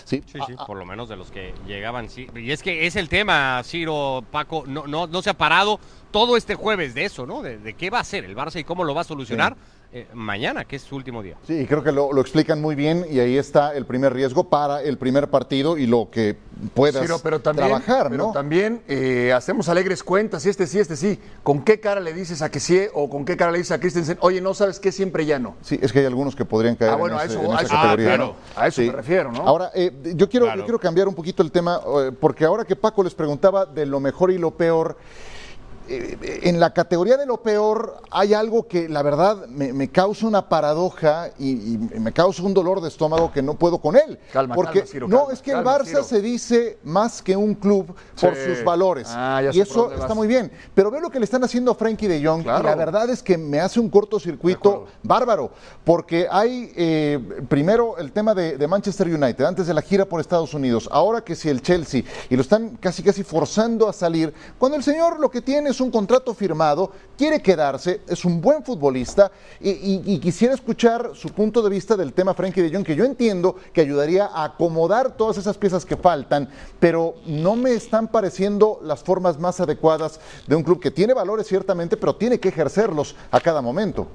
Sí, 0.04 0.23
sí, 0.26 0.38
sí, 0.47 0.54
por 0.66 0.76
lo 0.76 0.87
menos 0.87 1.09
de 1.09 1.16
los 1.16 1.30
que 1.30 1.54
llegaban, 1.66 2.09
sí. 2.09 2.28
Y 2.37 2.52
es 2.52 2.62
que 2.62 2.87
es 2.87 2.97
el 2.97 3.09
tema, 3.09 3.61
Ciro, 3.64 4.25
Paco, 4.30 4.64
no, 4.66 4.87
no, 4.87 5.06
no 5.06 5.23
se 5.23 5.30
ha 5.30 5.35
parado 5.35 5.80
todo 6.11 6.37
este 6.37 6.54
jueves 6.54 6.94
de 6.94 7.04
eso, 7.04 7.26
¿no? 7.26 7.42
De, 7.42 7.75
qué 7.75 7.90
va 7.90 7.99
a 7.99 8.02
hacer 8.02 8.25
el 8.25 8.37
Barça 8.37 8.61
y 8.61 8.64
cómo 8.64 8.85
lo 8.85 8.94
va 8.94 9.00
a 9.00 9.04
solucionar. 9.04 9.56
Eh, 9.94 10.06
mañana, 10.14 10.64
que 10.64 10.76
es 10.76 10.82
su 10.82 10.96
último 10.96 11.22
día. 11.22 11.37
Sí, 11.46 11.66
creo 11.66 11.84
que 11.84 11.92
lo, 11.92 12.18
explican 12.18 12.62
muy 12.62 12.75
bien 12.75 13.04
y 13.11 13.20
ahí 13.20 13.37
está 13.37 13.75
el 13.75 13.84
primer 13.84 14.14
riesgo 14.14 14.44
para 14.44 14.82
el 14.82 14.96
primer 14.96 15.28
partido 15.28 15.76
y 15.76 15.87
lo 15.87 16.08
que 16.11 16.34
puedas 16.72 17.20
pero 17.22 17.40
también, 17.40 17.68
trabajar, 17.68 18.08
pero 18.08 18.32
también 18.32 18.80
eh, 18.88 19.34
hacemos 19.34 19.68
alegres 19.68 20.02
cuentas, 20.02 20.46
y 20.46 20.49
este 20.49 20.66
sí, 20.66 20.78
este 20.78 20.96
sí. 20.96 21.18
¿Con 21.42 21.62
qué 21.62 21.78
cara 21.78 22.00
le 22.00 22.14
dices 22.14 22.40
a 22.40 22.50
que 22.50 22.58
sí 22.58 22.80
o 22.94 23.11
con 23.11 23.26
qué 23.26 23.37
cara 23.37 23.52
le 23.52 23.58
dices 23.58 23.72
a 23.72 23.80
Christensen, 23.80 24.16
oye, 24.22 24.40
no 24.40 24.54
sabes 24.54 24.80
qué, 24.80 24.92
siempre 24.92 25.26
ya 25.26 25.38
no? 25.38 25.56
Sí, 25.61 25.78
es 25.82 25.92
que 25.92 25.99
hay 25.99 26.06
algunos 26.06 26.34
que 26.34 26.46
podrían 26.46 26.75
caer 26.75 26.92
ah, 26.92 26.96
bueno, 26.96 27.16
en, 27.16 27.20
a 27.20 27.25
eso, 27.25 27.42
esa 27.42 27.58
a 27.58 27.82
categoría. 27.82 28.32
a 28.56 28.68
eso 28.68 28.80
me 28.80 28.92
refiero, 28.92 29.30
¿no? 29.30 29.42
Ahora, 29.46 29.72
eh, 29.75 29.92
yo, 30.16 30.26
quiero, 30.26 30.46
yo 30.56 30.62
quiero 30.64 30.78
cambiar 30.78 31.06
un 31.06 31.14
poquito 31.14 31.42
el 31.42 31.52
tema, 31.52 31.78
porque 32.18 32.46
ahora 32.46 32.64
que 32.64 32.76
Paco 32.76 33.02
les 33.02 33.14
preguntaba 33.14 33.66
de 33.66 33.84
lo 33.84 34.00
mejor 34.00 34.30
y 34.30 34.38
lo 34.38 34.52
peor, 34.52 34.96
eh, 34.96 35.41
en 35.89 36.61
la 36.61 36.73
categoría 36.73 37.17
de 37.17 37.27
lo 37.27 37.43
peor 37.43 38.03
hay 38.11 38.35
algo 38.35 38.67
que 38.67 38.89
la 38.89 39.03
verdad 39.03 39.47
me, 39.49 39.89
causa 39.89 40.27
una 40.27 40.49
paradoja 40.49 41.31
y, 41.39 41.79
me 41.99 42.12
causa 42.12 42.43
un 42.43 42.55
dolor 42.55 42.81
de 42.81 42.89
estómago 42.89 43.33
que 43.33 43.43
no 43.43 43.55
puedo 43.55 43.79
con 43.79 43.97
él. 43.97 44.19
Calma, 44.33 44.55
porque 44.55 44.85
no, 45.09 45.31
es 45.31 45.43
que 45.43 45.53
el 45.53 45.59
Barça 45.59 46.03
se 46.03 46.21
dice 46.21 46.79
más 46.85 47.23
que 47.23 47.37
un 47.37 47.55
club 47.55 47.95
por 48.21 48.37
sus 48.37 48.65
valores. 48.65 49.09
Ah, 49.11 49.43
y 49.53 49.61
eso 49.61 49.93
está 49.93 50.15
muy 50.15 50.29
bien. 50.29 50.51
Pero 50.75 50.91
veo 50.91 51.01
lo 51.01 51.11
que 51.11 51.19
le 51.19 51.25
están 51.25 51.43
haciendo 51.45 51.73
a 51.73 51.75
Frankie 51.75 52.07
de 52.07 52.25
Jong 52.25 52.43
y 52.43 52.45
la 52.45 52.75
verdad 52.75 53.11
es 53.11 53.23
que 53.23 53.37
me 53.37 53.61
hace 53.61 53.81
un 53.81 53.89
cortocircuito 53.89 54.87
bárbaro. 55.03 55.51
Porque 55.85 56.29
hay 56.31 56.73
eh, 56.77 57.19
primero 57.49 57.99
el 57.99 58.12
tema 58.12 58.35
de, 58.35 58.57
de 58.57 58.69
Manchester 58.69 59.09
United, 59.09 59.45
antes 59.45 59.67
de 59.67 59.75
la 59.75 59.83
gira 59.83 60.05
por 60.05 60.21
Estados 60.21 60.55
Unidos, 60.55 60.89
ahora 60.93 61.23
que 61.23 61.35
si 61.35 61.49
el 61.49 61.61
Chelsea, 61.61 62.05
y 62.31 62.37
lo 62.37 62.43
están 62.43 62.77
casi 62.77 63.03
casi 63.03 63.23
forzando 63.23 63.89
a 63.89 63.93
salir, 63.93 64.33
cuando 64.59 64.77
el 64.77 64.85
señor 64.85 65.19
lo 65.19 65.31
que 65.31 65.41
tiene 65.41 65.72
es 65.73 65.81
un 65.81 65.91
contrato 65.91 66.33
firmado, 66.35 66.93
quiere 67.19 67.43
quedarse, 67.43 68.02
es 68.07 68.25
un 68.25 68.41
buen 68.41 68.62
futbolista 68.62 69.33
y, 69.61 70.19
quisiera 70.21 70.55
escuchar 70.55 71.11
su 71.14 71.31
punto 71.31 71.61
de 71.62 71.71
vista 71.71 71.97
del 71.97 72.12
tema 72.12 72.35
Frankie 72.35 72.62
de 72.62 72.73
Jong, 72.73 72.85
que 72.85 72.95
yo 72.95 73.05
entiendo 73.05 73.57
que 73.73 73.81
ayudaría 73.81 74.26
a 74.26 74.45
acomodar 74.45 75.17
todas 75.17 75.37
esas 75.38 75.59
piezas 75.59 75.85
que 75.85 75.97
faltan, 75.97 76.49
pero 76.79 77.14
no 77.26 77.57
me 77.57 77.73
están 77.73 78.09
pareciendo 78.09 78.79
las 78.83 79.02
formas 79.02 79.38
más 79.38 79.61
adecuadas 79.61 80.21
de 80.47 80.55
un 80.55 80.62
club 80.62 80.81
que 80.81 80.91
tiene 80.91 81.14
valores 81.14 81.47
ciertamente, 81.47 81.97
pero 81.97 82.14
tiene 82.14 82.38
que 82.38 82.49
ejercerlos 82.49 83.17
a 83.31 83.41
cada 83.41 83.61
momento. 83.61 84.07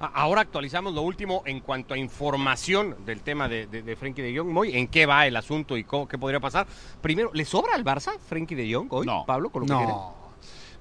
Ahora 0.00 0.42
actualizamos 0.42 0.94
lo 0.94 1.02
último 1.02 1.42
en 1.44 1.60
cuanto 1.60 1.94
a 1.94 1.98
información 1.98 2.96
del 3.04 3.20
tema 3.20 3.48
de, 3.48 3.66
de, 3.66 3.82
de 3.82 3.96
Frenkie 3.96 4.22
de 4.22 4.36
Jong. 4.36 4.48
Moy, 4.48 4.76
¿en 4.76 4.86
qué 4.86 5.06
va 5.06 5.26
el 5.26 5.36
asunto 5.36 5.76
y 5.76 5.84
qué 5.84 6.18
podría 6.18 6.38
pasar? 6.38 6.66
Primero, 7.00 7.30
¿le 7.34 7.44
sobra 7.44 7.74
al 7.74 7.84
Barça 7.84 8.18
Frenkie 8.18 8.54
de 8.54 8.72
Jong 8.72 8.88
hoy, 8.90 9.06
no. 9.06 9.24
Pablo? 9.26 9.50
Con 9.50 9.62
lo 9.62 9.66
no. 9.66 9.80
Que 9.80 9.86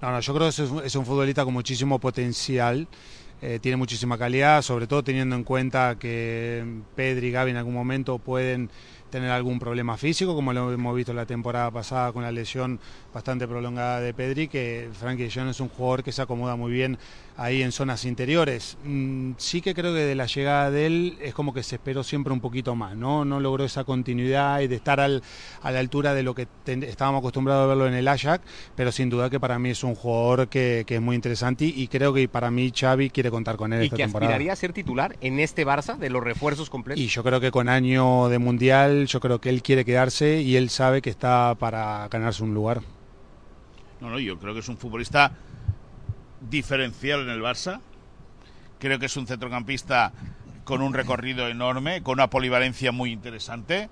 no, 0.02 0.12
no, 0.12 0.20
yo 0.20 0.34
creo 0.36 0.50
que 0.52 0.86
es 0.86 0.96
un, 0.96 1.06
futbolista 1.06 1.44
con 1.44 1.54
muchísimo 1.54 1.98
potencial. 1.98 2.88
Eh, 3.42 3.60
tiene 3.62 3.78
muchísima 3.78 4.18
calidad, 4.18 4.62
sobre 4.64 4.88
todo 4.88 5.04
teniendo 5.04 5.36
en 5.36 5.44
cuenta 5.44 5.98
que 6.00 6.82
Pedri 6.96 7.28
y 7.28 7.32
Gaby 7.32 7.52
en 7.52 7.58
algún 7.58 7.74
momento 7.74 8.18
pueden 8.18 8.70
tener 9.10 9.30
algún 9.30 9.60
problema 9.60 9.98
físico, 9.98 10.36
como 10.36 10.54
lo 10.54 10.72
hemos 10.72 10.96
visto 10.96 11.14
la 11.14 11.26
temporada 11.26 11.72
pasada 11.72 12.12
con 12.12 12.24
la 12.24 12.32
lesión 12.32 12.80
bastante 13.18 13.48
prolongada 13.48 14.00
de 14.00 14.14
Pedri, 14.14 14.48
que 14.48 14.90
Frankie 14.94 15.32
Jong 15.34 15.50
es 15.50 15.60
un 15.60 15.70
jugador 15.70 16.04
que 16.04 16.12
se 16.12 16.22
acomoda 16.22 16.56
muy 16.56 16.72
bien 16.72 17.00
ahí 17.36 17.64
en 17.64 17.72
zonas 17.72 18.06
interiores. 18.06 18.78
Mm, 18.84 19.32
sí 19.38 19.60
que 19.62 19.74
creo 19.74 19.92
que 19.92 20.02
de 20.02 20.14
la 20.14 20.28
llegada 20.28 20.70
de 20.70 20.86
él 20.86 21.18
es 21.20 21.34
como 21.34 21.52
que 21.52 21.64
se 21.64 21.78
esperó 21.78 22.04
siempre 22.04 22.32
un 22.32 22.42
poquito 22.42 22.76
más, 22.76 22.96
¿no? 22.96 23.26
No 23.26 23.40
logró 23.40 23.66
esa 23.66 23.84
continuidad 23.86 24.60
y 24.60 24.68
de 24.68 24.76
estar 24.76 25.00
al, 25.00 25.24
a 25.64 25.72
la 25.72 25.80
altura 25.80 26.14
de 26.14 26.22
lo 26.22 26.36
que 26.36 26.48
estábamos 26.66 27.20
acostumbrados 27.20 27.64
a 27.64 27.68
verlo 27.68 27.88
en 27.88 27.96
el 27.96 28.08
Ajax, 28.08 28.44
pero 28.76 28.92
sin 28.92 29.10
duda 29.10 29.32
que 29.32 29.40
para 29.40 29.58
mí 29.58 29.72
es 29.72 29.84
un 29.84 29.96
jugador 29.96 30.48
que, 30.48 30.86
es 30.88 31.02
muy 31.02 31.16
interesante 31.16 31.66
y, 31.66 31.88
creo 31.88 32.14
que 32.14 32.28
para 32.28 32.52
mí 32.52 32.72
Xavi 32.72 33.10
quiere 33.10 33.32
contar 33.32 33.56
con 33.56 33.74
él 33.74 33.82
¿Y 33.82 33.86
esta 33.86 33.96
que 33.96 34.04
temporada. 34.04 34.32
aspiraría 34.32 34.54
a 34.54 34.56
ser 34.56 34.74
titular 34.74 35.16
en 35.22 35.40
este 35.40 35.66
Barça 35.66 35.98
de 35.98 36.12
los 36.12 36.24
refuerzos 36.24 36.70
completos? 36.70 37.02
Y 37.02 37.08
yo 37.08 37.24
creo 37.24 37.40
que 37.40 37.50
con 37.50 37.68
año 37.68 38.30
de 38.30 38.38
Mundial, 38.38 39.08
yo 39.08 39.20
creo 39.20 39.42
que 39.42 39.50
él 39.50 39.64
quiere 39.64 39.86
quedarse 39.86 40.42
y 40.42 40.56
él 40.56 40.70
sabe 40.70 41.02
que 41.02 41.10
está 41.10 41.56
para 41.58 42.08
ganarse 42.10 42.44
un 42.44 42.54
lugar. 42.54 42.82
No, 44.00 44.10
no, 44.10 44.20
yo 44.20 44.38
creo 44.38 44.54
que 44.54 44.60
es 44.60 44.70
un 44.70 44.78
futbolista 44.78 45.32
diferencial 46.42 47.22
en 47.22 47.30
el 47.30 47.42
Barça. 47.42 47.82
Creo 48.80 49.00
que 49.00 49.08
es 49.08 49.18
un 49.18 49.28
centrocampista 49.28 50.14
con 50.64 50.82
un 50.82 50.94
recorrido 50.94 51.48
enorme, 51.48 52.04
con 52.04 52.14
una 52.14 52.30
polivalencia 52.30 52.92
muy 52.92 53.12
interesante. 53.12 53.90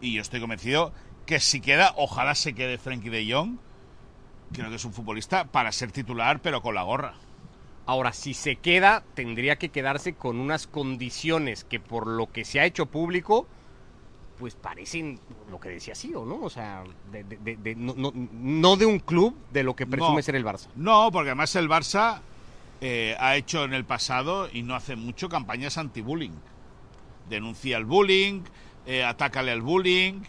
Y 0.00 0.14
yo 0.14 0.22
estoy 0.22 0.40
convencido 0.40 0.92
que 1.26 1.40
si 1.40 1.60
queda, 1.60 1.92
ojalá 1.96 2.34
se 2.34 2.54
quede 2.54 2.78
Frenkie 2.78 3.10
de 3.10 3.30
Jong. 3.30 3.58
Creo 4.52 4.70
que 4.70 4.76
es 4.76 4.84
un 4.84 4.92
futbolista 4.92 5.46
para 5.46 5.72
ser 5.72 5.90
titular, 5.92 6.40
pero 6.40 6.62
con 6.62 6.74
la 6.74 6.82
gorra. 6.82 7.14
Ahora, 7.86 8.12
si 8.12 8.32
se 8.32 8.56
queda, 8.56 9.04
tendría 9.14 9.56
que 9.56 9.68
quedarse 9.68 10.14
con 10.14 10.38
unas 10.38 10.66
condiciones 10.66 11.64
que 11.64 11.80
por 11.80 12.06
lo 12.06 12.32
que 12.32 12.44
se 12.44 12.60
ha 12.60 12.64
hecho 12.64 12.86
público 12.86 13.46
pues 14.38 14.54
parecen 14.54 15.18
lo 15.50 15.60
que 15.60 15.68
decía 15.68 15.94
Ciro, 15.94 16.24
¿no? 16.24 16.42
O 16.42 16.50
sea, 16.50 16.84
de, 17.12 17.74
no, 17.76 18.76
de 18.76 18.86
un 18.86 18.98
club 18.98 19.36
de 19.52 19.62
lo 19.62 19.76
que 19.76 19.86
presume 19.86 20.22
ser 20.22 20.36
el 20.36 20.44
Barça. 20.44 20.68
No, 20.74 21.10
porque 21.12 21.30
además 21.30 21.54
el 21.56 21.68
Barça 21.68 22.20
eh, 22.80 23.16
ha 23.18 23.36
hecho 23.36 23.64
en 23.64 23.74
el 23.74 23.84
pasado 23.84 24.48
y 24.52 24.62
no 24.62 24.74
hace 24.74 24.96
mucho 24.96 25.28
campañas 25.28 25.78
anti-bullying. 25.78 26.32
Denuncia 27.28 27.76
el 27.76 27.84
bullying, 27.84 28.42
eh, 28.86 29.04
atácale 29.04 29.52
al 29.52 29.62
bullying, 29.62 30.20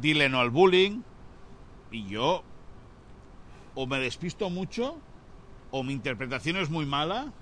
dile 0.00 0.28
no 0.28 0.40
al 0.40 0.50
bullying. 0.50 1.02
Y 1.90 2.06
yo 2.08 2.42
o 3.74 3.86
me 3.86 3.98
despisto 3.98 4.50
mucho, 4.50 4.96
o 5.70 5.82
mi 5.82 5.92
interpretación 5.92 6.56
es 6.56 6.68
muy 6.68 6.84
mala, 6.84 7.32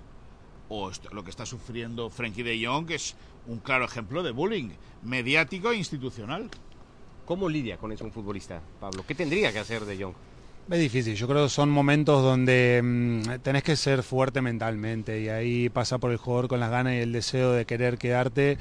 o 0.69 0.91
lo 1.11 1.25
que 1.25 1.31
está 1.31 1.47
sufriendo 1.47 2.11
Frankie 2.11 2.45
de 2.45 2.65
Jong 2.65 2.91
es 2.93 3.17
un 3.47 3.59
claro 3.59 3.85
ejemplo 3.85 4.23
de 4.23 4.33
bullying 4.33 4.71
mediático 5.03 5.71
e 5.71 5.77
institucional. 5.77 6.49
¿Cómo 7.25 7.49
lidia 7.49 7.77
con 7.77 7.93
eso 7.93 8.05
un 8.05 8.13
futbolista, 8.13 8.61
Pablo? 8.81 9.05
¿Qué 9.07 9.15
tendría 9.15 9.53
que 9.53 9.61
hacer 9.61 9.85
de 9.85 10.03
Jong? 10.03 10.15
Es 10.71 10.79
difícil, 10.79 11.17
yo 11.17 11.27
creo 11.27 11.45
que 11.45 11.49
son 11.51 11.69
momentos 11.69 12.23
donde 12.23 12.81
mm, 12.83 13.41
tenés 13.43 13.65
que 13.65 13.75
ser 13.75 14.03
fuerte 14.05 14.41
mentalmente 14.41 15.21
y 15.21 15.29
ahí 15.29 15.69
pasa 15.69 15.99
por 15.99 16.13
el 16.13 16.17
jugador 16.17 16.47
con 16.49 16.61
las 16.61 16.71
ganas 16.71 16.95
y 16.95 16.99
el 16.99 17.13
deseo 17.13 17.53
de 17.53 17.65
querer 17.65 17.99
quedarte 17.99 18.57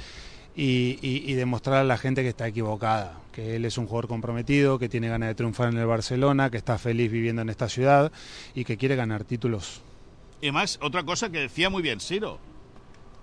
y, 0.56 1.34
demostrar 1.34 1.78
a 1.78 1.84
la 1.84 1.98
gente 1.98 2.22
que 2.22 2.30
está 2.30 2.48
equivocada, 2.48 3.22
que 3.32 3.56
él 3.56 3.66
es 3.66 3.78
un 3.78 3.86
jugador 3.86 4.08
comprometido, 4.08 4.80
que 4.80 4.90
tiene 4.90 5.08
ganas 5.08 5.30
de 5.30 5.36
triunfar 5.36 5.70
en 5.70 5.78
el 5.78 5.86
Barcelona, 5.86 6.50
que 6.50 6.58
está 6.58 6.78
feliz 6.78 7.12
viviendo 7.12 7.42
en 7.42 7.50
esta 7.50 7.70
ciudad 7.70 8.12
y 8.56 8.66
que 8.66 8.76
quiere 8.76 8.96
ganar 8.96 9.24
títulos. 9.24 9.82
Y 10.42 10.52
más, 10.52 10.80
otra 10.82 11.04
cosa 11.04 11.30
que 11.30 11.40
decía 11.40 11.70
muy 11.70 11.82
bien 11.82 12.00
Siro, 12.00 12.40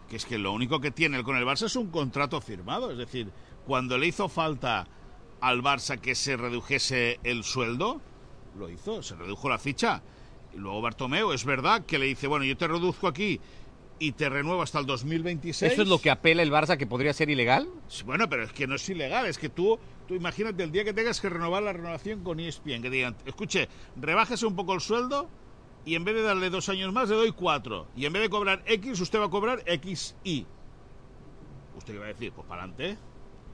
que 0.09 0.17
es 0.17 0.25
que 0.25 0.39
lo 0.39 0.53
único 0.53 0.81
que 0.81 0.91
tiene 0.91 1.23
con 1.23 1.37
el 1.37 1.45
Barça 1.45 1.67
es 1.67 1.77
un 1.77 1.91
contrato 1.91 2.41
firmado. 2.41 2.91
Es 2.91 2.99
decir, 2.99 3.31
cuando 3.67 3.99
le 3.99 4.07
hizo 4.07 4.29
falta 4.29 4.87
al 5.41 5.63
Barça 5.63 5.99
que 5.99 6.15
se 6.15 6.37
redujese 6.37 7.19
el 7.25 7.45
sueldo, 7.45 8.01
lo 8.59 8.71
hizo, 8.71 9.03
se 9.03 9.17
redujo 9.17 9.49
la 9.49 9.59
ficha. 9.59 10.03
Y 10.55 10.59
luego 10.59 10.81
Bartomeu, 10.81 11.33
es 11.33 11.45
verdad 11.45 11.85
que 11.85 11.99
le 11.99 12.07
dice, 12.07 12.27
bueno, 12.27 12.45
yo 12.45 12.57
te 12.57 12.69
reduzco 12.69 13.09
aquí 13.09 13.41
y 13.99 14.13
te 14.13 14.29
renuevo 14.29 14.63
hasta 14.63 14.79
el 14.79 14.87
2026. 14.87 15.73
¿Eso 15.73 15.83
es 15.83 15.89
lo 15.89 16.01
que 16.01 16.11
apela 16.11 16.43
el 16.43 16.53
Barça 16.53 16.77
que 16.77 16.87
podría 16.87 17.13
ser 17.13 17.31
ilegal? 17.31 17.69
Bueno, 18.05 18.29
pero 18.29 18.45
es 18.45 18.53
que 18.53 18.67
no 18.67 18.77
es 18.77 18.89
ilegal, 18.89 19.27
es 19.27 19.39
que 19.39 19.49
tú, 19.49 19.79
tú 20.07 20.15
imagínate 20.15 20.63
el 20.63 20.71
día 20.71 20.85
que 20.85 20.93
tengas 20.93 21.21
que 21.21 21.29
renovar 21.29 21.63
la 21.63 21.73
renovación 21.73 22.23
con 22.23 22.39
ESPN, 22.39 22.83
que 22.83 22.91
digan, 22.91 23.17
escuche, 23.25 23.69
rebájese 23.97 24.47
un 24.47 24.55
poco 24.55 24.75
el 24.75 24.81
sueldo 24.81 25.29
y 25.87 25.95
en 25.95 26.05
vez 26.05 26.15
de 26.17 26.23
darle 26.23 26.51
dos 26.51 26.69
años 26.69 26.93
más, 26.93 27.09
le 27.09 27.15
doy 27.17 27.33
cuatro. 27.33 27.87
Y 27.97 28.05
en 28.05 28.13
vez 28.13 28.21
de 28.23 28.29
cobrar 28.29 28.63
X, 28.67 29.01
usted 29.01 29.19
va 29.21 29.27
a 29.27 29.31
cobrar 29.31 29.63
XY. 29.67 30.45
¿Usted 31.79 31.93
qué 31.95 31.99
va 31.99 32.05
a 32.07 32.09
decir? 32.09 32.33
Pues 32.33 32.47
para 32.47 32.63
adelante. 32.65 32.99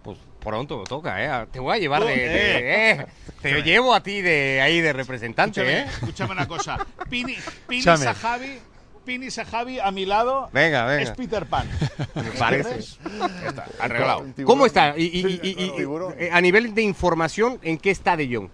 Pues 0.03 0.19
pronto 0.41 0.79
me 0.79 0.85
toca, 0.85 1.23
¿eh? 1.43 1.47
Te 1.53 1.61
voy 1.61 1.77
a 1.77 1.79
llevar 1.79 2.05
de... 2.05 2.15
Eh. 2.15 2.29
de- 2.29 2.91
eh, 3.03 3.07
Te 3.43 3.63
llevo 3.63 3.95
a 3.95 4.03
ti 4.03 4.21
de 4.21 4.61
ahí 4.61 4.81
de 4.81 4.93
representante, 4.93 5.61
Escúchame, 5.61 5.81
¿eh? 5.83 5.91
escúchame 5.93 6.33
una 6.33 6.49
cosa. 6.49 6.85
Pini, 7.09 7.37
Pini. 7.69 7.83
Sahabi, 7.83 8.59
Pini 9.05 9.31
Sahabi 9.31 9.79
a 9.79 9.91
mi 9.93 10.07
lado 10.07 10.49
Venga, 10.53 10.87
venga. 10.87 11.03
es 11.03 11.11
Peter 11.13 11.45
Pan. 11.47 11.69
Me 12.17 12.23
parece. 12.39 12.81
Ya 12.81 13.47
está, 13.49 13.67
arreglado. 13.79 14.25
¿Cómo 14.45 14.65
está? 14.67 14.95
Y, 14.97 15.05
y- 15.05 15.23
Sí, 15.23 15.41
y- 15.43 15.65
y- 15.67 15.77
tiburón. 15.77 16.15
eh, 16.19 16.31
a 16.33 16.41
nivel 16.41 16.75
de 16.75 16.83
información, 16.83 17.59
¿en 17.63 17.77
qué 17.79 17.91
está 17.91 18.17
De 18.17 18.27
Jong? 18.35 18.49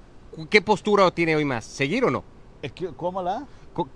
¿Qué 0.50 0.60
postura 0.62 1.10
tiene 1.12 1.36
hoy 1.36 1.44
más? 1.44 1.64
¿Seguir 1.64 2.04
o 2.04 2.10
no? 2.10 2.24
Es 2.60 2.72
que, 2.72 2.88
¿Cómo 2.88 3.22
la? 3.22 3.46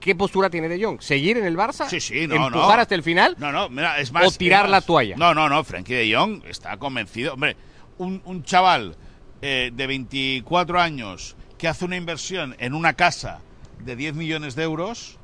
¿Qué 0.01 0.15
postura 0.15 0.51
tiene 0.51 0.69
De 0.69 0.83
Jong? 0.83 1.01
¿Seguir 1.01 1.39
en 1.39 1.45
el 1.45 1.57
Barça? 1.57 1.89
Sí, 1.89 2.01
sí, 2.01 2.27
no, 2.27 2.37
no. 2.37 2.47
¿Empujar 2.47 2.81
hasta 2.81 2.95
el 2.95 3.03
final? 3.03 3.37
No, 3.39 3.51
no, 3.53 3.69
mira, 3.69 3.99
es 3.99 4.13
más. 4.13 4.27
¿O 4.27 4.31
tirar 4.31 4.69
la 4.69 4.81
toalla? 4.81 5.17
No, 5.17 5.35
no, 5.35 5.49
no, 5.49 5.65
Frankie 5.65 5.95
de 5.95 6.15
Jong 6.15 6.45
está 6.47 6.77
convencido. 6.77 7.35
Hombre, 7.35 7.57
un, 7.99 8.23
un 8.25 8.43
chaval 8.43 8.97
eh, 9.41 9.71
de 9.73 9.87
24 9.87 10.81
años 10.81 11.37
que 11.59 11.69
hace 11.69 11.85
una 11.85 11.97
inversión 11.97 12.55
en 12.59 12.75
una 12.75 12.95
casa 12.95 13.41
de 13.85 13.97
10 13.97 14.15
millones 14.15 14.55
de 14.55 14.63
euros, 14.63 15.19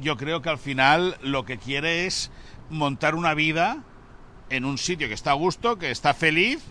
yo 0.00 0.16
creo 0.16 0.42
que 0.42 0.48
al 0.48 0.58
final 0.58 1.16
lo 1.22 1.44
que 1.44 1.58
quiere 1.58 2.06
es 2.06 2.30
montar 2.70 3.14
una 3.14 3.34
vida 3.34 3.84
en 4.50 4.64
un 4.64 4.78
sitio 4.78 5.08
que 5.08 5.14
está 5.14 5.30
a 5.30 5.34
gusto, 5.34 5.78
que 5.78 5.90
está 5.90 6.14
feliz 6.14 6.64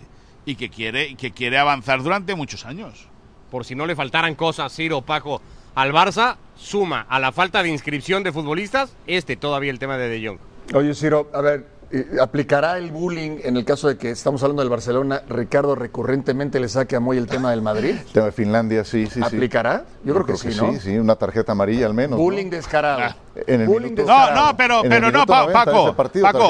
y 0.44 0.56
que 0.56 0.70
quiere, 0.70 1.14
que 1.16 1.32
quiere 1.32 1.58
avanzar 1.58 2.02
durante 2.02 2.34
muchos 2.34 2.64
años. 2.64 3.08
Por 3.50 3.64
si 3.64 3.74
no 3.74 3.86
le 3.86 3.96
faltaran 3.96 4.34
cosas, 4.34 4.74
Ciro, 4.74 5.02
Paco, 5.02 5.40
al 5.76 5.92
Barça, 5.92 6.36
suma 6.56 7.06
a 7.08 7.20
la 7.20 7.30
falta 7.32 7.62
de 7.62 7.68
inscripción 7.68 8.22
de 8.22 8.32
futbolistas, 8.32 8.94
este 9.06 9.36
todavía 9.36 9.70
el 9.70 9.78
tema 9.78 9.96
de 9.98 10.08
De 10.08 10.26
Jong. 10.26 10.38
Oye, 10.74 10.94
Ciro, 10.94 11.30
a 11.34 11.40
ver, 11.42 11.66
eh, 11.92 12.06
¿aplicará 12.20 12.78
el 12.78 12.90
bullying 12.90 13.38
en 13.44 13.56
el 13.58 13.64
caso 13.66 13.86
de 13.86 13.98
que 13.98 14.10
estamos 14.10 14.42
hablando 14.42 14.62
del 14.62 14.70
Barcelona? 14.70 15.22
Ricardo 15.28 15.74
recurrentemente 15.74 16.58
le 16.60 16.68
saque 16.70 16.96
a 16.96 17.00
Moy 17.00 17.18
el 17.18 17.26
tema 17.26 17.50
del 17.50 17.60
Madrid. 17.60 17.90
El 17.90 18.04
tema 18.12 18.26
de 18.26 18.32
Finlandia, 18.32 18.84
sí, 18.84 19.04
sí, 19.06 19.20
sí. 19.20 19.22
¿Aplicará? 19.22 19.84
Yo 20.02 20.14
creo 20.14 20.24
que 20.26 20.36
sí, 20.36 20.48
¿no? 20.58 20.72
Sí, 20.72 20.80
sí, 20.80 20.98
una 20.98 21.14
tarjeta 21.16 21.52
amarilla 21.52 21.84
al 21.86 21.94
menos. 21.94 22.12
¿no? 22.18 22.24
Bullying 22.24 22.48
descarado. 22.50 23.14
En 23.46 23.60
el 23.60 23.66
bullying 23.68 23.90
minuto- 23.92 24.10
No, 24.10 24.18
descarado. 24.18 24.46
no, 24.52 24.56
pero, 24.56 24.78
En 24.80 24.84
el 24.86 24.90
pero 24.90 25.06
no, 25.06 25.12
minuto 25.12 25.26
Pa- 25.32 25.40
90 25.42 25.58
de 25.58 25.64
Paco. 25.72 25.96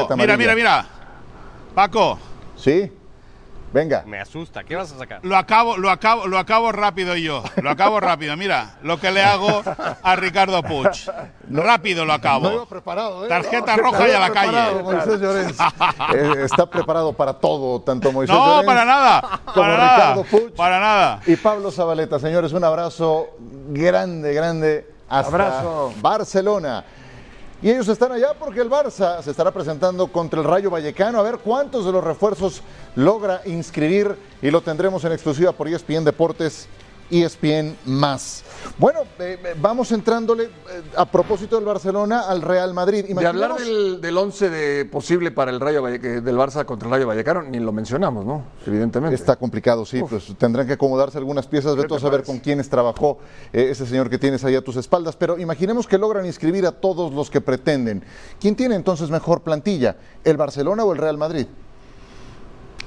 Paco, 0.06 0.16
mira, 0.16 0.37
mira, 0.37 0.54
mira. 0.54 0.87
Paco, 1.75 2.18
Sí. 2.56 2.90
Venga. 3.76 4.04
Me 4.06 4.18
asusta, 4.18 4.64
¿qué 4.64 4.75
vas 4.75 4.90
a 4.92 4.97
sacar? 4.99 5.21
Lo 5.23 5.37
acabo, 5.37 5.76
lo 5.76 5.90
acabo, 5.90 6.26
lo 6.26 6.38
acabo 6.38 6.73
rápido 6.73 7.14
yo. 7.14 7.42
Lo 7.56 7.68
acabo 7.68 8.00
rápido. 8.00 8.35
Mira, 8.35 8.76
lo 8.83 8.99
que 8.99 9.11
le 9.11 9.23
hago 9.23 9.62
a 10.02 10.16
Ricardo 10.16 10.62
Puig. 10.62 10.88
Rápido 11.50 12.06
lo 12.06 12.14
acabo. 12.14 12.49
No 12.50 12.64
preparado, 12.64 13.26
¿eh? 13.26 13.28
Tarjeta 13.28 13.76
No, 13.76 13.83
roja 13.83 14.09
y 14.09 14.12
a 14.12 14.18
la 14.18 14.26
preparado, 14.33 14.71
calle. 14.73 14.83
Moisés 14.83 15.21
Llorens. 15.21 15.59
Eh, 16.14 16.45
está 16.45 16.64
preparado 16.64 17.12
para 17.12 17.35
todo, 17.35 17.83
tanto 17.83 18.12
Moisés 18.12 18.35
No, 18.35 18.47
Llorens 18.47 18.66
para 18.66 18.85
nada. 18.87 19.21
como 19.45 19.54
Para 19.54 19.76
nada. 19.76 19.97
Ricardo 20.14 20.25
Puig 20.25 20.54
Para 20.54 20.80
nada. 20.80 21.21
y 21.26 21.37
Pablo 21.37 21.71
Zabaleta. 21.71 22.18
Señores, 22.18 22.54
un 22.54 22.64
abrazo 22.64 23.28
grande, 23.68 24.33
grande 24.33 24.90
hasta 25.06 25.28
Abrazo. 25.28 25.92
Barcelona. 26.00 26.83
Y 27.66 27.70
ellos 27.70 27.88
están 27.88 28.12
allá 28.12 28.32
porque 28.38 28.61
el 28.61 28.70
Barça 28.70 29.20
se 29.23 29.32
estará 29.32 29.50
presentando 29.50 30.06
contra 30.06 30.38
el 30.40 30.46
Rayo 30.46 30.70
Vallecano. 30.70 31.18
A 31.18 31.23
ver 31.25 31.38
cuántos 31.38 31.85
de 31.85 31.90
los 31.90 32.04
refuerzos 32.04 32.62
logra 32.94 33.42
inscribir 33.44 34.16
y 34.40 34.52
lo 34.52 34.61
tendremos 34.61 35.04
en 35.04 35.11
exclusiva 35.11 35.50
por 35.50 35.66
ESPN 35.66 36.04
Deportes, 36.04 36.68
ESPN 37.10 37.76
más. 37.86 38.42
Bueno, 38.78 39.00
eh, 39.19 39.38
eh, 39.45 39.54
vamos 39.60 39.92
entrándole 39.92 40.45
eh, 40.45 40.49
a 40.97 41.04
propósito 41.04 41.56
del 41.56 41.64
Barcelona 41.64 42.23
al 42.28 42.42
Real 42.42 42.75
Madrid. 42.75 43.04
De 43.06 43.26
hablar 43.26 43.50
Imaginemos- 43.52 43.58
del, 43.92 44.00
del 44.00 44.19
once 44.19 44.50
de 44.50 44.84
posible 44.86 45.30
para 45.30 45.50
el 45.50 45.60
Rayo 45.60 45.82
Valle- 45.82 45.99
del 46.21 46.36
Barça 46.36 46.64
contra 46.64 46.88
el 46.88 46.92
Rayo 46.95 47.06
Vallecano, 47.06 47.42
ni 47.42 47.60
lo 47.60 47.73
mencionamos, 47.73 48.25
¿no? 48.25 48.45
Evidentemente. 48.66 49.14
Está 49.14 49.36
complicado, 49.36 49.84
sí, 49.86 50.02
pues 50.08 50.32
tendrán 50.38 50.66
que 50.66 50.73
acomodarse 50.73 51.19
algunas 51.19 51.47
piezas, 51.47 51.76
Beto, 51.76 51.95
a 51.95 52.00
saber 52.00 52.25
con 52.25 52.38
quiénes 52.40 52.69
trabajó 52.69 53.19
eh, 53.52 53.69
ese 53.71 53.86
señor 53.86 54.10
que 54.10 54.19
tienes 54.19 54.45
ahí 54.45 54.56
a 54.56 54.62
tus 54.62 54.76
espaldas, 54.76 55.16
pero 55.16 55.38
imaginemos 55.38 55.86
que 55.86 55.99
logran 55.99 56.26
inscribir 56.26 56.66
a 56.66 56.73
todos 56.73 57.12
los 57.12 57.30
que 57.30 57.40
pretenden. 57.40 58.02
¿Quién 58.40 58.56
tiene 58.56 58.75
entonces 58.75 59.10
mejor 59.10 59.42
plantilla, 59.42 59.97
el 60.25 60.36
Barcelona 60.36 60.84
o 60.84 60.92
el 60.92 60.99
Real 60.99 61.19
Madrid? 61.19 61.47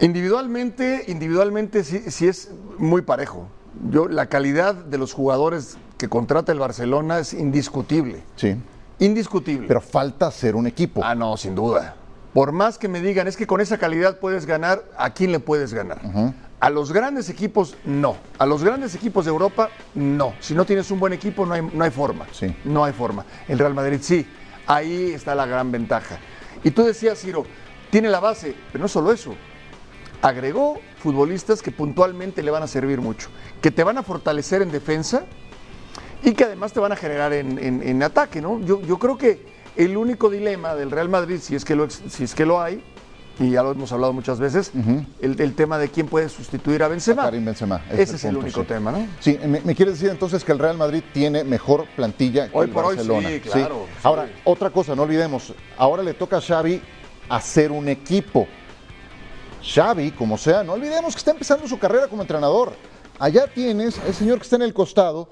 Individualmente, 0.02 1.04
individualmente 1.08 1.84
sí, 1.84 2.00
sí 2.10 2.28
es 2.28 2.52
muy 2.78 3.02
parejo. 3.02 3.48
Yo, 3.90 4.08
la 4.08 4.28
calidad 4.28 4.74
de 4.76 4.98
los 4.98 5.14
jugadores 5.14 5.78
que 5.98 6.10
contrata 6.10 6.52
el 6.52 6.60
Barcelona 6.60 7.20
es 7.20 7.34
indiscutible. 7.34 8.24
Sí, 8.36 8.56
Indiscutible. 9.00 9.68
pero 9.68 9.80
falta 9.82 10.28
hacer 10.28 10.56
un 10.56 10.68
equipo. 10.68 11.02
Ah, 11.04 11.16
no, 11.16 11.38
sin 11.38 11.56
duda. 11.56 11.96
Por 12.34 12.52
más 12.52 12.78
que 12.78 12.88
me 12.88 13.02
digan, 13.02 13.28
es 13.28 13.38
que 13.38 13.48
con 13.48 13.62
esa 13.62 13.78
calidad 13.78 14.20
puedes 14.20 14.46
ganar, 14.46 14.84
¿a 14.98 15.12
quién 15.14 15.32
le 15.32 15.40
puedes 15.40 15.74
ganar? 15.74 16.00
A 16.60 16.70
los 16.70 16.92
grandes 16.92 17.30
equipos, 17.30 17.76
no. 17.86 18.18
A 18.38 18.46
los 18.46 18.64
grandes 18.64 18.94
equipos 18.96 19.26
de 19.26 19.32
Europa, 19.32 19.70
no. 19.96 20.34
Si 20.42 20.54
no 20.54 20.66
tienes 20.66 20.92
un 20.92 21.00
buen 21.00 21.14
equipo, 21.14 21.46
no 21.46 21.54
hay, 21.54 21.62
no 21.74 21.84
hay 21.84 21.92
forma. 21.92 22.26
Sí. 22.34 22.54
No 22.66 22.84
hay 22.84 22.92
forma. 22.94 23.26
El 23.48 23.58
Real 23.58 23.74
Madrid 23.74 24.00
sí. 24.02 24.28
Ahí 24.68 25.12
está 25.12 25.34
la 25.36 25.46
gran 25.46 25.72
ventaja. 25.72 26.18
Y 26.64 26.72
tú 26.72 26.84
decías, 26.84 27.18
Ciro, 27.20 27.46
tiene 27.90 28.10
la 28.10 28.20
base, 28.20 28.54
pero 28.72 28.82
no 28.84 28.88
solo 28.90 29.12
eso. 29.14 29.34
Agregó 30.22 30.80
futbolistas 31.00 31.62
que 31.62 31.72
puntualmente 31.72 32.44
le 32.44 32.52
van 32.52 32.64
a 32.64 32.68
servir 32.68 33.00
mucho, 33.02 33.30
que 33.62 33.72
te 33.72 33.84
van 33.84 33.98
a 33.98 34.04
fortalecer 34.04 34.62
en 34.62 34.72
defensa 34.72 35.24
y 36.24 36.34
que 36.34 36.44
además 36.44 36.74
te 36.74 36.80
van 36.80 36.92
a 36.92 36.96
generar 36.96 37.34
en, 37.34 37.58
en- 37.58 37.82
en 37.82 38.04
ataque, 38.04 38.42
¿no? 38.42 38.60
Yo, 38.62 38.82
yo 38.82 39.00
creo 39.00 39.18
que 39.18 39.46
el 39.78 39.96
único 39.98 40.30
dilema 40.30 40.76
del 40.76 40.92
Real 40.92 41.08
Madrid, 41.10 41.40
si 41.42 41.56
es 41.56 41.64
que 41.64 41.76
lo, 41.76 41.90
si 41.90 42.24
es 42.26 42.36
que 42.36 42.46
lo 42.46 42.62
hay, 42.62 42.84
y 43.40 43.52
ya 43.52 43.64
lo 43.64 43.72
hemos 43.72 43.90
hablado 43.94 44.12
muchas 44.12 44.38
veces, 44.38 44.74
el, 45.22 45.40
el 45.40 45.56
tema 45.56 45.78
de 45.78 45.88
quién 45.88 46.08
puede 46.08 46.28
sustituir 46.28 46.84
a 46.84 46.90
Benzema. 46.90 47.22
A 47.22 47.26
Karim 47.28 47.46
Benzema, 47.46 47.82
Ese 47.90 48.18
es 48.18 48.24
el 48.26 48.32
punto, 48.32 48.40
único 48.48 48.62
sí. 48.64 48.68
tema, 48.68 48.92
¿no? 48.92 49.08
Sí, 49.22 49.40
me, 49.48 49.62
me 49.62 49.74
quieres 49.76 49.94
decir 49.94 50.10
entonces 50.10 50.44
que 50.44 50.52
el 50.52 50.60
Real 50.60 50.78
Madrid 50.78 51.02
tiene 51.14 51.46
mejor 51.46 51.86
plantilla 51.96 52.50
que 52.52 52.58
Hoy 52.58 52.66
el 52.66 52.72
por 52.72 52.84
hoy 52.84 52.98
Barcelona. 52.98 53.30
sí, 53.30 53.40
claro, 53.40 53.86
sí. 53.88 54.00
Ahora, 54.04 54.30
otra 54.44 54.72
cosa, 54.72 54.94
no 54.94 55.04
olvidemos, 55.04 55.54
ahora 55.78 56.04
le 56.04 56.14
toca 56.16 56.36
a 56.38 56.42
Xavi 56.42 56.82
hacer 57.30 57.72
un 57.72 57.88
equipo. 57.88 58.46
Xavi, 59.62 60.12
como 60.12 60.38
sea, 60.38 60.64
no 60.64 60.74
olvidemos 60.74 61.14
que 61.14 61.20
está 61.20 61.32
empezando 61.32 61.68
su 61.68 61.78
carrera 61.80 62.08
como 62.08 62.22
entrenador. 62.22 62.72
Allá 63.20 63.48
tienes 63.54 64.00
el 64.08 64.14
señor 64.14 64.38
que 64.38 64.44
está 64.44 64.56
en 64.56 64.62
el 64.62 64.74
costado, 64.74 65.28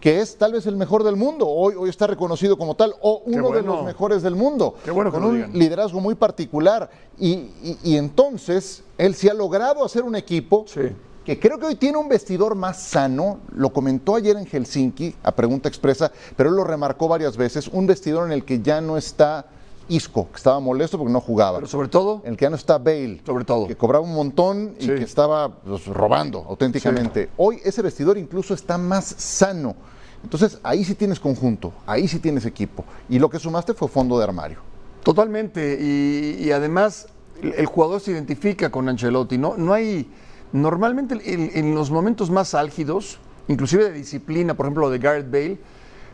que 0.00 0.20
es 0.20 0.36
tal 0.36 0.52
vez 0.52 0.66
el 0.66 0.76
mejor 0.76 1.02
del 1.04 1.16
mundo. 1.16 1.48
Hoy, 1.48 1.74
hoy 1.78 1.88
está 1.90 2.06
reconocido 2.06 2.56
como 2.58 2.74
tal, 2.74 2.94
o 3.00 3.22
uno 3.26 3.50
de 3.50 3.62
los 3.62 3.84
mejores 3.84 4.22
del 4.22 4.34
mundo. 4.34 4.74
Qué 4.84 4.90
bueno 4.90 5.10
con 5.10 5.24
un 5.24 5.52
liderazgo 5.52 6.00
muy 6.00 6.14
particular. 6.14 6.90
Y, 7.18 7.30
y- 7.32 7.78
y 7.82 7.96
entonces, 7.96 8.82
él 8.98 9.14
sí 9.14 9.28
ha 9.28 9.34
logrado 9.34 9.84
hacer 9.84 10.02
un 10.02 10.16
equipo 10.16 10.64
Sí. 10.68 10.92
que 11.24 11.38
creo 11.38 11.58
que 11.58 11.66
hoy 11.66 11.74
tiene 11.76 11.96
un 11.98 12.08
vestidor 12.08 12.54
más 12.54 12.80
sano, 12.82 13.40
lo 13.54 13.72
comentó 13.72 14.14
ayer 14.16 14.36
en 14.36 14.46
Helsinki 14.46 15.14
a 15.22 15.32
pregunta 15.32 15.68
expresa, 15.68 16.10
pero 16.36 16.50
él 16.50 16.56
lo 16.56 16.64
remarcó 16.64 17.08
varias 17.08 17.36
veces, 17.36 17.68
un 17.68 17.86
vestidor 17.86 18.26
en 18.26 18.32
el 18.32 18.44
que 18.44 18.60
ya 18.60 18.80
no 18.80 18.96
está 18.98 19.46
Isco, 19.90 20.28
que 20.30 20.36
estaba 20.36 20.58
molesto 20.60 20.96
porque 20.96 21.12
no 21.12 21.20
jugaba, 21.20 21.58
Pero 21.58 21.68
sobre 21.68 21.88
todo, 21.88 22.22
en 22.24 22.30
el 22.32 22.36
que 22.38 22.44
ya 22.46 22.50
no 22.50 22.56
está 22.56 22.78
Bale, 22.78 23.20
Sobre 23.26 23.44
todo. 23.44 23.66
que 23.66 23.76
cobraba 23.76 24.04
un 24.04 24.14
montón 24.14 24.74
y 24.78 24.84
Sí. 24.86 24.94
que 24.94 25.02
estaba 25.04 25.48
pues, 25.48 25.86
robando 25.86 26.44
auténticamente. 26.48 27.28
Hoy 27.36 27.60
ese 27.64 27.82
vestidor 27.82 28.16
incluso 28.16 28.54
está 28.54 28.78
más 28.78 29.04
sano. 29.18 29.74
Entonces 30.22 30.58
ahí 30.62 30.84
sí 30.84 30.94
tienes 30.94 31.18
conjunto, 31.18 31.72
ahí 31.86 32.06
sí 32.06 32.18
tienes 32.18 32.44
equipo. 32.46 32.84
Y 33.08 33.18
lo 33.18 33.28
que 33.30 33.38
sumaste 33.38 33.74
fue 33.74 33.88
fondo 33.88 34.16
de 34.18 34.24
armario. 34.24 34.58
Totalmente, 35.02 35.78
y, 35.80 36.44
y 36.44 36.52
además 36.52 37.08
el, 37.42 37.54
el 37.54 37.66
jugador 37.66 38.00
se 38.00 38.12
identifica 38.12 38.70
con 38.70 38.88
Ancelotti, 38.88 39.38
¿no? 39.38 39.56
No 39.56 39.72
hay, 39.72 40.10
normalmente 40.52 41.14
en, 41.24 41.50
en 41.54 41.74
los 41.74 41.90
momentos 41.90 42.30
más 42.30 42.54
álgidos, 42.54 43.18
inclusive 43.48 43.84
de 43.84 43.92
disciplina, 43.92 44.54
por 44.54 44.66
ejemplo, 44.66 44.82
lo 44.82 44.90
de 44.90 44.98
Gareth 44.98 45.30
Bale, 45.30 45.58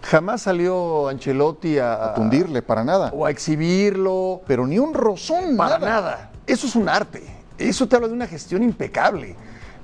jamás 0.07 0.43
salió 0.43 1.09
Ancelotti 1.09 1.79
a, 1.79 2.07
A 2.07 2.15
tundirle, 2.15 2.63
para 2.63 2.85
nada. 2.85 3.11
o 3.15 3.27
a 3.27 3.31
exhibirlo, 3.31 4.41
Pero 4.47 4.67
ni 4.67 4.79
un 4.79 4.95
rozón, 4.95 5.57
para 5.57 5.79
nada. 5.79 5.91
nada. 6.01 6.31
Eso 6.47 6.67
es 6.67 6.77
un 6.77 6.89
arte, 6.89 7.23
eso 7.59 7.87
te 7.89 7.97
habla 7.97 8.09
de 8.09 8.15
una 8.15 8.27
gestión 8.27 8.63
impecable. 8.63 9.35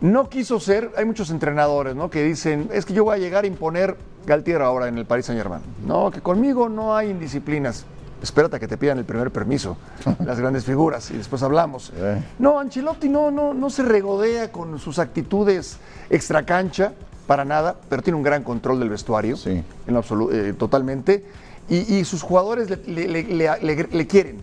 No 0.00 0.28
quiso 0.28 0.58
ser, 0.58 0.90
hay 0.96 1.04
muchos 1.04 1.30
entrenadores, 1.30 1.94
¿no? 1.94 2.10
Que 2.10 2.24
dicen, 2.24 2.68
es 2.72 2.84
que 2.84 2.92
yo 2.92 3.04
voy 3.04 3.16
a 3.16 3.18
llegar 3.18 3.44
a 3.44 3.46
imponer 3.46 3.96
Galtier 4.26 4.60
ahora 4.62 4.88
en 4.88 4.98
el 4.98 5.04
Paris 5.06 5.26
Saint 5.26 5.40
Germain. 5.40 5.62
No, 5.86 6.10
que 6.10 6.20
conmigo 6.20 6.68
no 6.68 6.96
hay 6.96 7.10
indisciplinas. 7.10 7.84
Espérate 8.20 8.56
a 8.56 8.58
que 8.60 8.68
te 8.68 8.76
pidan 8.76 8.98
el 8.98 9.04
primer 9.04 9.30
permiso, 9.32 9.76
las 10.24 10.38
grandes 10.38 10.64
figuras, 10.64 11.10
y 11.10 11.16
después 11.16 11.42
hablamos. 11.42 11.92
Eh. 11.96 12.22
No, 12.38 12.58
Ancelotti 12.60 13.08
no, 13.08 13.30
no, 13.32 13.52
no 13.54 13.70
se 13.70 13.82
regodea 13.82 14.50
con 14.52 14.78
sus 14.78 14.98
actitudes 15.00 15.78
extracancha. 16.10 16.92
Para 17.26 17.44
nada, 17.44 17.76
pero 17.88 18.02
tiene 18.02 18.16
un 18.16 18.22
gran 18.22 18.42
control 18.42 18.78
del 18.80 18.88
vestuario, 18.90 19.36
Sí. 19.36 19.50
en 19.86 19.94
lo 19.94 20.02
absolu- 20.02 20.30
eh, 20.32 20.52
totalmente. 20.54 21.24
Y, 21.68 21.94
y 21.96 22.04
sus 22.04 22.22
jugadores 22.22 22.68
le, 22.68 22.76
le- 22.86 23.08
le- 23.08 23.22
le- 23.24 23.60
le- 23.60 23.88
le 23.90 24.06
quieren. 24.06 24.40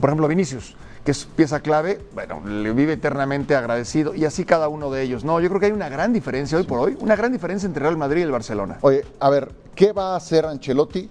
Por 0.00 0.10
ejemplo, 0.10 0.28
Vinicius, 0.28 0.74
que 1.04 1.12
es 1.12 1.24
pieza 1.24 1.60
clave, 1.60 2.00
bueno, 2.14 2.42
le 2.46 2.72
vive 2.72 2.94
eternamente 2.94 3.54
agradecido. 3.56 4.14
Y 4.14 4.24
así 4.24 4.44
cada 4.44 4.68
uno 4.68 4.90
de 4.90 5.02
ellos. 5.02 5.24
No, 5.24 5.40
yo 5.40 5.48
creo 5.48 5.60
que 5.60 5.66
hay 5.66 5.72
una 5.72 5.88
gran 5.88 6.12
diferencia 6.12 6.58
hoy 6.58 6.64
por 6.64 6.78
hoy, 6.80 6.96
una 7.00 7.16
gran 7.16 7.32
diferencia 7.32 7.66
entre 7.66 7.82
Real 7.82 7.96
Madrid 7.96 8.20
y 8.20 8.24
el 8.24 8.30
Barcelona. 8.30 8.78
Oye, 8.82 9.04
a 9.20 9.30
ver, 9.30 9.50
¿qué 9.74 9.92
va 9.92 10.12
a 10.12 10.16
hacer 10.16 10.44
Ancelotti 10.44 11.08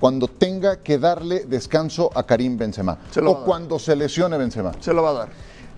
cuando 0.00 0.28
tenga 0.28 0.80
que 0.80 0.98
darle 0.98 1.44
descanso 1.46 2.10
a 2.14 2.24
Karim 2.24 2.58
Benzema? 2.58 2.98
Se 3.10 3.20
lo 3.22 3.30
o 3.32 3.44
cuando 3.44 3.78
se 3.78 3.96
lesione 3.96 4.36
Benzema. 4.36 4.72
Se 4.80 4.92
lo 4.92 5.02
va 5.02 5.10
a 5.10 5.14
dar. 5.14 5.28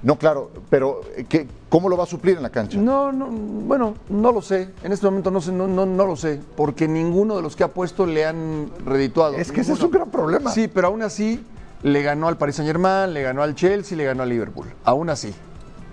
No, 0.02 0.16
claro, 0.16 0.50
pero 0.70 1.02
eh, 1.16 1.26
¿qué- 1.28 1.46
¿cómo 1.68 1.88
lo 1.88 1.96
va 1.96 2.04
a 2.04 2.06
suplir 2.06 2.36
en 2.36 2.42
la 2.42 2.48
cancha? 2.50 2.78
No, 2.78 3.12
no, 3.12 3.26
bueno, 3.28 3.94
no 4.08 4.32
lo 4.32 4.40
sé. 4.40 4.70
En 4.82 4.92
este 4.92 5.04
momento 5.06 5.30
no 5.30 5.40
sé, 5.42 5.52
no, 5.52 5.66
no, 5.68 5.84
no 5.84 6.06
lo 6.06 6.16
sé, 6.16 6.40
porque 6.56 6.88
ninguno 6.88 7.36
de 7.36 7.42
los 7.42 7.54
que 7.54 7.64
ha 7.64 7.68
puesto 7.68 8.06
le 8.06 8.24
han 8.24 8.70
redituado. 8.86 9.34
Es 9.34 9.52
que 9.52 9.60
ese 9.60 9.74
es 9.74 9.80
un 9.82 9.90
gran 9.90 10.10
problema. 10.10 10.50
Sí, 10.52 10.68
pero 10.68 10.88
aún 10.88 11.02
así 11.02 11.44
le 11.82 12.02
ganó 12.02 12.28
al 12.28 12.38
Paris 12.38 12.56
Saint 12.56 12.66
Germain, 12.68 13.12
le 13.12 13.22
ganó 13.22 13.42
al 13.42 13.54
Chelsea, 13.54 13.96
le 13.96 14.04
ganó 14.04 14.22
al 14.22 14.28
Liverpool. 14.30 14.66
Aún 14.84 15.10
así. 15.10 15.34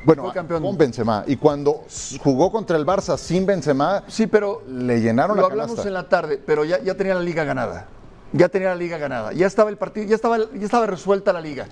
bueno, 0.05 0.23
fue 0.23 0.31
campeón. 0.33 0.63
con 0.63 0.77
Benzema. 0.77 1.25
Y 1.27 1.35
cuando 1.35 1.83
jugó 2.23 2.49
contra 2.49 2.77
el 2.77 2.85
Barça 2.85 3.17
sin 3.17 3.45
Benzema, 3.45 4.03
Sí, 4.07 4.25
pero 4.27 4.61
le 4.69 5.01
llenaron 5.01 5.35
lo 5.35 5.41
la 5.41 5.47
hablamos 5.49 5.71
canasta. 5.71 5.87
en 5.89 5.93
la 5.93 6.07
tarde, 6.07 6.41
pero 6.45 6.63
ya, 6.63 6.81
ya 6.81 6.95
tenía 6.95 7.13
la 7.13 7.19
liga 7.21 7.43
ganada. 7.43 7.87
Ya 8.31 8.47
tenía 8.47 8.69
la 8.69 8.75
liga 8.75 8.97
ganada. 8.97 9.33
Ya 9.33 9.47
estaba 9.47 9.69
el 9.69 9.75
partido, 9.77 10.07
ya 10.07 10.15
estaba, 10.15 10.37
ya 10.37 10.63
estaba 10.63 10.85
resuelta 10.85 11.33
la 11.33 11.41
liga. 11.41 11.65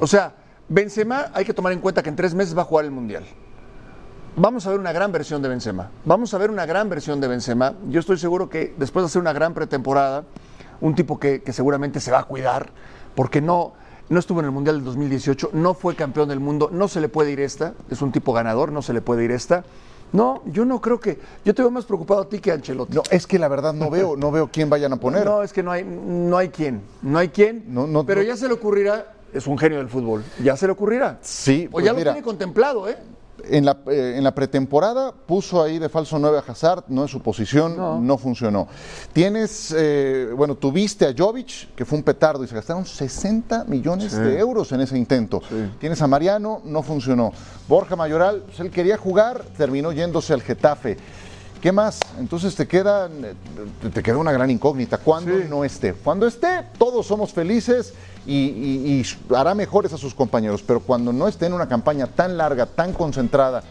O 0.00 0.06
sea, 0.06 0.32
Benzema 0.68 1.26
hay 1.34 1.44
que 1.44 1.52
tomar 1.52 1.72
en 1.72 1.80
cuenta 1.80 2.02
que 2.02 2.08
en 2.08 2.16
tres 2.16 2.34
meses 2.34 2.56
va 2.56 2.62
a 2.62 2.64
jugar 2.64 2.84
el 2.84 2.90
Mundial. 2.90 3.24
Vamos 4.36 4.66
a 4.66 4.70
ver 4.70 4.80
una 4.80 4.92
gran 4.92 5.12
versión 5.12 5.42
de 5.42 5.48
Benzema. 5.48 5.90
Vamos 6.04 6.34
a 6.34 6.38
ver 6.38 6.50
una 6.50 6.66
gran 6.66 6.88
versión 6.88 7.20
de 7.20 7.28
Benzema. 7.28 7.74
Yo 7.88 8.00
estoy 8.00 8.18
seguro 8.18 8.48
que 8.48 8.74
después 8.78 9.04
de 9.04 9.06
hacer 9.06 9.20
una 9.20 9.32
gran 9.32 9.54
pretemporada, 9.54 10.24
un 10.80 10.94
tipo 10.94 11.20
que, 11.20 11.42
que 11.42 11.52
seguramente 11.52 12.00
se 12.00 12.10
va 12.10 12.20
a 12.20 12.24
cuidar, 12.24 12.70
porque 13.14 13.40
no, 13.40 13.74
no 14.08 14.18
estuvo 14.18 14.40
en 14.40 14.46
el 14.46 14.52
Mundial 14.52 14.76
del 14.76 14.84
2018, 14.86 15.50
no 15.52 15.74
fue 15.74 15.94
campeón 15.94 16.28
del 16.28 16.40
mundo, 16.40 16.68
no 16.72 16.88
se 16.88 17.00
le 17.00 17.08
puede 17.08 17.30
ir 17.30 17.40
esta, 17.40 17.74
es 17.90 18.02
un 18.02 18.10
tipo 18.10 18.32
ganador, 18.32 18.72
no 18.72 18.82
se 18.82 18.92
le 18.92 19.02
puede 19.02 19.24
ir 19.24 19.30
esta. 19.30 19.64
No, 20.12 20.42
yo 20.46 20.64
no 20.64 20.80
creo 20.80 21.00
que. 21.00 21.18
Yo 21.44 21.54
te 21.54 21.62
veo 21.62 21.72
más 21.72 21.84
preocupado 21.84 22.22
a 22.22 22.28
ti 22.28 22.38
que 22.38 22.52
a 22.52 22.54
Ancelotti. 22.54 22.94
No, 22.94 23.02
es 23.10 23.26
que 23.26 23.36
la 23.36 23.48
verdad 23.48 23.72
no 23.72 23.90
veo, 23.90 24.16
no 24.16 24.30
veo 24.30 24.48
quién 24.50 24.70
vayan 24.70 24.92
a 24.92 24.96
poner. 24.96 25.24
No, 25.24 25.42
es 25.42 25.52
que 25.52 25.62
no 25.62 25.72
hay, 25.72 25.82
no 25.84 26.36
hay 26.36 26.50
quien. 26.50 26.82
No 27.02 27.18
hay 27.18 27.30
quien. 27.30 27.64
No, 27.66 27.88
no, 27.88 28.06
pero 28.06 28.20
no. 28.20 28.26
ya 28.28 28.36
se 28.36 28.46
le 28.46 28.54
ocurrirá. 28.54 29.13
Es 29.34 29.46
un 29.48 29.58
genio 29.58 29.78
del 29.78 29.88
fútbol. 29.88 30.22
Ya 30.42 30.56
se 30.56 30.66
le 30.66 30.72
ocurrirá. 30.72 31.18
Sí, 31.20 31.66
O 31.68 31.72
pues 31.72 31.84
ya 31.84 31.92
lo 31.92 32.00
tiene 32.00 32.22
contemplado, 32.22 32.88
¿eh? 32.88 32.96
En 33.50 33.64
la, 33.64 33.76
eh, 33.88 34.14
en 34.16 34.24
la 34.24 34.32
pretemporada 34.34 35.12
puso 35.12 35.60
ahí 35.60 35.78
de 35.78 35.88
falso 35.90 36.18
9 36.18 36.38
a 36.38 36.50
Hazard, 36.50 36.84
no 36.88 37.04
es 37.04 37.10
su 37.10 37.20
posición, 37.20 37.76
No. 37.76 38.00
no, 38.00 38.16
funcionó. 38.16 38.68
Tienes, 39.12 39.74
eh, 39.76 40.30
bueno, 40.34 40.54
tuviste 40.54 41.04
a 41.04 41.12
Jovic, 41.18 41.74
que 41.74 41.84
fue 41.84 41.98
un 41.98 42.04
petardo 42.04 42.44
y 42.44 42.48
se 42.48 42.54
gastaron 42.54 42.86
60 42.86 43.64
millones 43.64 44.16
de 44.16 44.38
euros 44.38 44.70
en 44.72 44.80
ese 44.80 44.96
intento. 44.96 45.42
Tienes 45.80 46.00
a 46.00 46.06
Mariano, 46.06 46.62
no 46.64 46.82
funcionó. 46.82 47.32
Borja 47.68 47.96
Mayoral, 47.96 48.44
pues 48.46 48.60
él 48.60 48.70
quería 48.70 48.96
jugar, 48.96 49.44
terminó 49.58 49.90
yéndose 49.92 50.32
al 50.32 50.40
Getafe. 50.40 50.96
¿Qué 51.64 51.72
más? 51.72 51.98
Entonces 52.18 52.54
te 52.54 52.68
queda, 52.68 53.08
te 53.94 54.02
queda 54.02 54.18
una 54.18 54.32
gran 54.32 54.50
incógnita. 54.50 54.98
¿Cuándo 54.98 55.32
no 55.48 55.64
esté? 55.64 55.94
Cuando 55.94 56.26
esté, 56.26 56.60
todos 56.76 57.06
somos 57.06 57.32
felices 57.32 57.94
y, 58.26 58.34
y- 58.34 59.00
y 59.30 59.34
hará 59.34 59.54
mejores 59.54 59.90
a 59.94 59.96
sus 59.96 60.14
compañeros. 60.14 60.62
Pero 60.62 60.80
cuando 60.80 61.10
no 61.10 61.26
esté 61.26 61.46
en 61.46 61.54
una 61.54 61.66
campaña 61.66 62.06
tan 62.06 62.36
larga, 62.36 62.66
tan 62.66 62.92
concentrada 62.92 63.62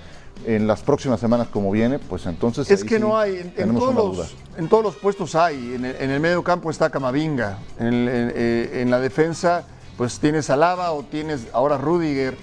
en 0.43 0.65
las 0.65 0.81
próximas 0.81 1.19
semanas 1.19 1.49
como 1.49 1.69
viene, 1.69 1.99
pues 1.99 2.25
entonces. 2.25 2.71
Es 2.71 2.83
que 2.83 2.95
sí 2.95 2.99
no 2.99 3.15
hay. 3.15 3.53
En, 3.57 3.75
todos 3.75 3.93
los, 4.17 4.35
en 4.57 4.69
todos 4.69 4.83
los 4.83 4.95
puestos 4.95 5.35
hay. 5.35 5.75
En 5.75 5.85
el, 5.85 5.95
en 5.97 6.09
el 6.09 6.19
medio 6.19 6.43
campo 6.43 6.71
está 6.71 6.89
Camavinga. 6.89 7.59
En, 7.79 7.85
el- 7.85 8.07
en- 8.09 8.33
eh, 8.35 8.81
en 8.81 8.89
la 8.89 8.99
defensa, 9.01 9.65
pues 9.97 10.17
tienes 10.17 10.49
a 10.49 10.55
Lava 10.55 10.93
o 10.93 11.03
tienes 11.03 11.41
ahora 11.53 11.77
Rudiger. 11.77 12.35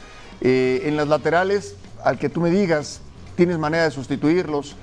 Eh, 0.42 0.82
en 0.84 0.96
las 0.96 1.08
laterales, 1.08 1.74
al 2.04 2.20
que 2.20 2.28
tú 2.28 2.40
me 2.40 2.50
digas, 2.50 3.00
tienes 3.34 3.58
manera 3.58 3.82
de 3.82 3.90
sustituirlos. 3.90 4.76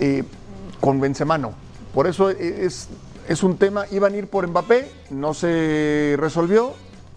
Eh, 0.00 0.24
con 0.80 1.00
Benzema 1.00 1.38
no. 1.38 1.52
Por 1.94 2.06
eso 2.06 2.30
es, 2.30 2.88
es 3.28 3.42
un 3.42 3.56
tema. 3.56 3.84
Iban 3.90 4.14
a 4.14 4.16
ir 4.16 4.26
por 4.26 4.46
Mbappé, 4.46 4.90
no 5.10 5.34
se 5.34 6.16
resolvió 6.18 6.72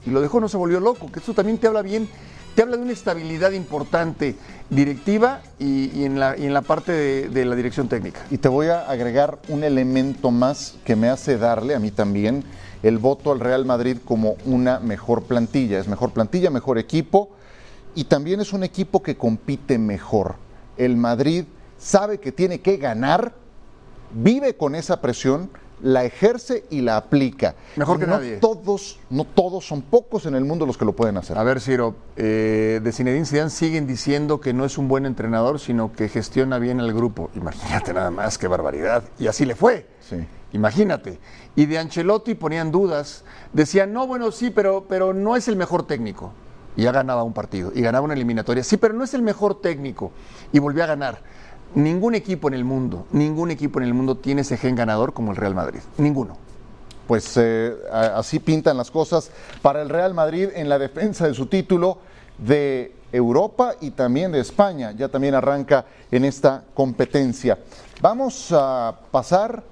y 0.05 0.09
lo 0.09 0.21
dejó, 0.21 0.39
no 0.39 0.49
se 0.49 0.57
volvió 0.57 0.79
loco. 0.79 1.11
Que 1.11 1.19
esto 1.19 1.33
también 1.33 1.57
te 1.57 1.67
habla 1.67 1.81
bien. 1.81 2.09
Te 2.55 2.63
habla 2.63 2.75
de 2.75 2.83
una 2.83 2.91
estabilidad 2.91 3.51
importante 3.51 4.35
directiva 4.69 5.41
y, 5.57 5.89
y 5.97 6.03
en, 6.03 6.19
la, 6.19 6.37
y 6.37 6.45
en 6.45 6.53
la 6.53 6.61
parte 6.61 6.91
de, 6.91 7.29
de 7.29 7.45
la 7.45 7.55
dirección 7.55 7.87
técnica. 7.87 8.25
Y 8.29 8.39
te 8.39 8.49
voy 8.49 8.67
a 8.67 8.89
agregar 8.89 9.39
un 9.47 9.63
elemento 9.63 10.31
más 10.31 10.75
que 10.83 10.97
me 10.97 11.07
hace 11.07 11.37
darle 11.37 11.75
a 11.75 11.79
mí 11.79 11.91
también 11.91 12.43
el 12.83 12.97
voto 12.97 13.31
al 13.31 13.39
Real 13.39 13.65
Madrid 13.65 13.97
como 14.03 14.35
una 14.43 14.79
mejor 14.79 15.23
plantilla. 15.23 15.79
Es 15.79 15.87
mejor 15.87 16.11
plantilla, 16.11 16.49
mejor 16.49 16.77
equipo 16.77 17.29
y 17.95 18.05
también 18.05 18.41
es 18.41 18.53
un 18.53 18.63
equipo 18.63 19.01
que 19.01 19.15
compite 19.15 19.77
mejor. 19.77 20.35
El 20.77 20.97
Madrid 20.97 21.45
sabe 21.81 22.19
que 22.19 22.31
tiene 22.31 22.61
que 22.61 22.77
ganar, 22.77 23.33
vive 24.13 24.55
con 24.55 24.75
esa 24.75 25.01
presión, 25.01 25.49
la 25.81 26.03
ejerce 26.03 26.63
y 26.69 26.81
la 26.81 26.95
aplica. 26.95 27.55
Mejor 27.75 27.99
que 27.99 28.05
no 28.05 28.13
nadie. 28.13 28.37
Todos, 28.37 28.99
no 29.09 29.25
todos, 29.25 29.65
son 29.65 29.81
pocos 29.81 30.27
en 30.27 30.35
el 30.35 30.45
mundo 30.45 30.67
los 30.67 30.77
que 30.77 30.85
lo 30.85 30.93
pueden 30.93 31.17
hacer. 31.17 31.39
A 31.39 31.43
ver, 31.43 31.59
Ciro, 31.59 31.95
eh, 32.15 32.79
de 32.83 32.91
Zinedine 32.91 33.25
Zidane 33.25 33.49
siguen 33.49 33.87
diciendo 33.87 34.39
que 34.39 34.53
no 34.53 34.63
es 34.63 34.77
un 34.77 34.87
buen 34.87 35.07
entrenador, 35.07 35.59
sino 35.59 35.91
que 35.91 36.07
gestiona 36.07 36.59
bien 36.59 36.79
el 36.79 36.93
grupo. 36.93 37.31
Imagínate 37.33 37.93
nada 37.93 38.11
más, 38.11 38.37
qué 38.37 38.47
barbaridad. 38.47 39.03
Y 39.17 39.25
así 39.25 39.45
le 39.45 39.55
fue. 39.55 39.87
Sí. 40.01 40.17
Imagínate. 40.53 41.19
Y 41.55 41.65
de 41.65 41.79
Ancelotti 41.79 42.35
ponían 42.35 42.71
dudas. 42.71 43.23
Decían, 43.53 43.91
no, 43.91 44.05
bueno, 44.05 44.31
sí, 44.31 44.51
pero, 44.51 44.85
pero 44.87 45.13
no 45.13 45.35
es 45.35 45.47
el 45.47 45.55
mejor 45.55 45.87
técnico. 45.87 46.31
Y 46.75 46.83
ya 46.83 46.91
ganaba 46.91 47.23
un 47.23 47.33
partido. 47.33 47.71
Y 47.73 47.81
ganaba 47.81 48.05
una 48.05 48.13
eliminatoria. 48.13 48.63
Sí, 48.63 48.77
pero 48.77 48.93
no 48.93 49.03
es 49.03 49.15
el 49.15 49.23
mejor 49.23 49.61
técnico. 49.61 50.11
Y 50.51 50.59
volvió 50.59 50.83
a 50.83 50.87
ganar. 50.87 51.21
Ningún 51.75 52.15
equipo 52.15 52.47
en 52.47 52.53
el 52.53 52.65
mundo, 52.65 53.05
ningún 53.11 53.51
equipo 53.51 53.79
en 53.79 53.85
el 53.85 53.93
mundo 53.93 54.15
tiene 54.17 54.41
ese 54.41 54.57
gen 54.57 54.75
ganador 54.75 55.13
como 55.13 55.31
el 55.31 55.37
Real 55.37 55.55
Madrid. 55.55 55.79
Ninguno. 55.97 56.37
Pues 57.07 57.35
eh, 57.37 57.73
así 57.91 58.39
pintan 58.39 58.77
las 58.77 58.91
cosas 58.91 59.31
para 59.61 59.81
el 59.81 59.89
Real 59.89 60.13
Madrid 60.13 60.49
en 60.53 60.69
la 60.69 60.79
defensa 60.79 61.27
de 61.27 61.33
su 61.33 61.45
título 61.47 61.97
de 62.37 62.93
Europa 63.11 63.75
y 63.81 63.91
también 63.91 64.31
de 64.31 64.39
España. 64.39 64.91
Ya 64.91 65.09
también 65.09 65.35
arranca 65.35 65.85
en 66.11 66.25
esta 66.25 66.63
competencia. 66.73 67.57
Vamos 68.01 68.51
a 68.51 68.97
pasar 69.11 69.63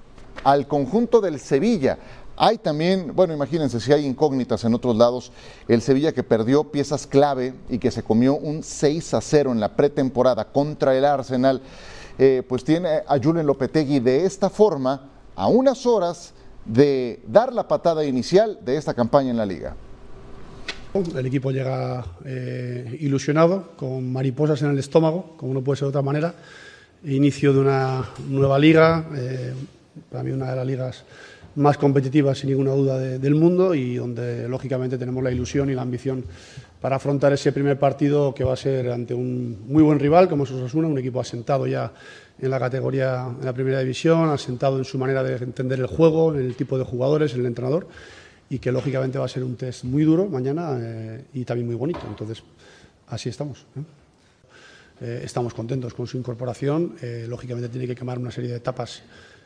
al 0.44 0.66
conjunto 0.66 1.20
del 1.20 1.40
Sevilla. 1.40 1.98
Hay 2.42 2.56
también, 2.56 3.14
bueno, 3.14 3.34
imagínense 3.34 3.80
si 3.80 3.92
hay 3.92 4.06
incógnitas 4.06 4.64
en 4.64 4.72
otros 4.72 4.96
lados, 4.96 5.30
el 5.68 5.82
Sevilla 5.82 6.12
que 6.12 6.22
perdió 6.22 6.64
piezas 6.64 7.06
clave 7.06 7.52
y 7.68 7.76
que 7.76 7.90
se 7.90 8.02
comió 8.02 8.34
un 8.34 8.62
6 8.62 9.12
a 9.12 9.20
0 9.20 9.52
en 9.52 9.60
la 9.60 9.76
pretemporada 9.76 10.46
contra 10.46 10.96
el 10.96 11.04
Arsenal, 11.04 11.60
eh, 12.18 12.42
pues 12.48 12.64
tiene 12.64 13.02
a 13.06 13.18
Julen 13.22 13.46
Lopetegui 13.46 14.00
de 14.00 14.24
esta 14.24 14.48
forma 14.48 15.10
a 15.36 15.48
unas 15.48 15.84
horas 15.84 16.32
de 16.64 17.20
dar 17.26 17.52
la 17.52 17.68
patada 17.68 18.06
inicial 18.06 18.58
de 18.64 18.78
esta 18.78 18.94
campaña 18.94 19.28
en 19.28 19.36
la 19.36 19.44
liga. 19.44 19.76
El 20.94 21.26
equipo 21.26 21.50
llega 21.50 22.06
eh, 22.24 22.96
ilusionado, 23.00 23.72
con 23.76 24.10
mariposas 24.10 24.62
en 24.62 24.70
el 24.70 24.78
estómago, 24.78 25.34
como 25.36 25.52
no 25.52 25.60
puede 25.60 25.76
ser 25.76 25.84
de 25.84 25.90
otra 25.90 26.00
manera. 26.00 26.34
Inicio 27.04 27.52
de 27.52 27.58
una 27.60 28.08
nueva 28.30 28.58
liga, 28.58 29.04
eh, 29.14 29.52
para 30.10 30.22
mí 30.22 30.30
una 30.30 30.48
de 30.48 30.56
las 30.56 30.66
ligas 30.66 31.04
más 31.56 31.76
competitivas, 31.78 32.38
sin 32.38 32.50
ninguna 32.50 32.72
duda, 32.72 32.98
de- 32.98 33.18
del 33.18 33.34
mundo 33.34 33.74
y 33.74 33.96
donde 33.96 34.48
lógicamente 34.48 34.96
tenemos 34.98 35.22
la 35.22 35.30
ilusión 35.30 35.68
y 35.70 35.74
la 35.74 35.82
ambición 35.82 36.24
para 36.80 36.96
afrontar 36.96 37.32
ese 37.32 37.52
primer 37.52 37.78
partido 37.78 38.32
que 38.34 38.44
va 38.44 38.54
a 38.54 38.56
ser 38.56 38.90
ante 38.90 39.12
un 39.14 39.64
muy 39.68 39.82
buen 39.82 39.98
rival 39.98 40.28
como 40.28 40.44
es 40.44 40.50
Osasuna, 40.50 40.88
un 40.88 40.98
equipo 40.98 41.20
asentado 41.20 41.66
ya 41.66 41.92
en 42.40 42.48
la 42.50 42.58
categoría, 42.58 43.26
en 43.38 43.44
la 43.44 43.52
primera 43.52 43.80
división, 43.80 44.30
asentado 44.30 44.78
en 44.78 44.84
su 44.84 44.96
manera 44.96 45.22
de 45.22 45.36
entender 45.44 45.78
el 45.80 45.86
juego, 45.86 46.34
en 46.34 46.40
el 46.40 46.54
tipo 46.54 46.78
de 46.78 46.84
jugadores, 46.84 47.34
en 47.34 47.40
el 47.40 47.46
entrenador 47.46 47.86
y 48.48 48.58
que 48.58 48.72
lógicamente 48.72 49.18
va 49.18 49.26
a 49.26 49.28
ser 49.28 49.44
un 49.44 49.56
test 49.56 49.84
muy 49.84 50.04
duro 50.04 50.26
mañana 50.26 50.76
eh, 50.80 51.24
y 51.34 51.44
también 51.44 51.66
muy 51.66 51.76
bonito. 51.76 52.00
Entonces, 52.08 52.42
así 53.08 53.28
estamos. 53.28 53.66
¿eh? 53.76 53.80
Eh, 55.02 55.22
estamos 55.24 55.54
contentos 55.54 55.94
con 55.94 56.06
su 56.06 56.16
incorporación. 56.18 56.94
Eh, 57.02 57.26
lógicamente 57.28 57.68
tiene 57.68 57.86
que 57.86 57.94
quemar 57.94 58.18
una 58.18 58.30
serie 58.30 58.50
de 58.50 58.56
etapas 58.56 59.02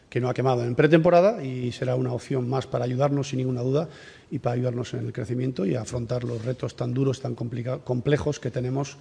que 0.08 0.20
no 0.20 0.28
ha 0.28 0.34
quemado 0.34 0.64
en 0.64 0.74
pretemporada 0.74 1.42
y 1.42 1.72
será 1.72 1.96
una 1.96 2.12
opción 2.12 2.48
más 2.48 2.66
para 2.66 2.84
ayudarnos, 2.84 3.28
sin 3.28 3.38
ninguna 3.38 3.62
duda, 3.62 3.88
y 4.30 4.38
para 4.38 4.54
ayudarnos 4.54 4.94
en 4.94 5.06
el 5.06 5.12
crecimiento 5.12 5.66
y 5.66 5.74
afrontar 5.74 6.24
los 6.24 6.44
retos 6.44 6.76
tan 6.76 6.94
duros, 6.94 7.20
tan 7.20 7.34
complejos 7.34 8.40
que 8.40 8.50
tenemos 8.50 8.96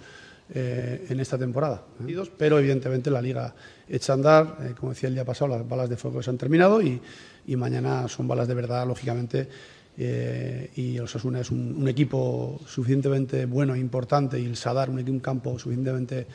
eh, 0.52 1.06
en 1.08 1.20
esta 1.20 1.38
temporada. 1.38 1.82
¿eh? 2.06 2.14
Pero 2.36 2.58
evidentemente 2.58 3.10
la 3.10 3.22
liga 3.22 3.54
echa 3.88 4.12
a 4.12 4.16
andar, 4.16 4.58
eh, 4.60 4.74
como 4.78 4.92
decía 4.92 5.08
el 5.08 5.14
día 5.14 5.24
pasado, 5.24 5.56
las 5.56 5.66
balas 5.66 5.88
de 5.88 5.96
fuego 5.96 6.22
se 6.22 6.28
han 6.28 6.36
terminado 6.36 6.82
y, 6.82 7.00
y 7.46 7.56
mañana 7.56 8.06
son 8.08 8.28
balas 8.28 8.46
de 8.46 8.54
verdad, 8.54 8.86
lógicamente. 8.86 9.48
y 9.96 10.96
el 10.96 11.02
Osasuna 11.04 11.40
es 11.40 11.50
un, 11.50 11.74
un 11.74 11.88
equipo 11.88 12.60
suficientemente 12.66 13.46
bueno 13.46 13.74
e 13.74 13.78
importante 13.78 14.38
y 14.38 14.44
el 14.44 14.56
Sadar 14.56 14.90
un, 14.90 14.98
un 14.98 15.20
campo 15.20 15.58
suficientemente 15.58 16.26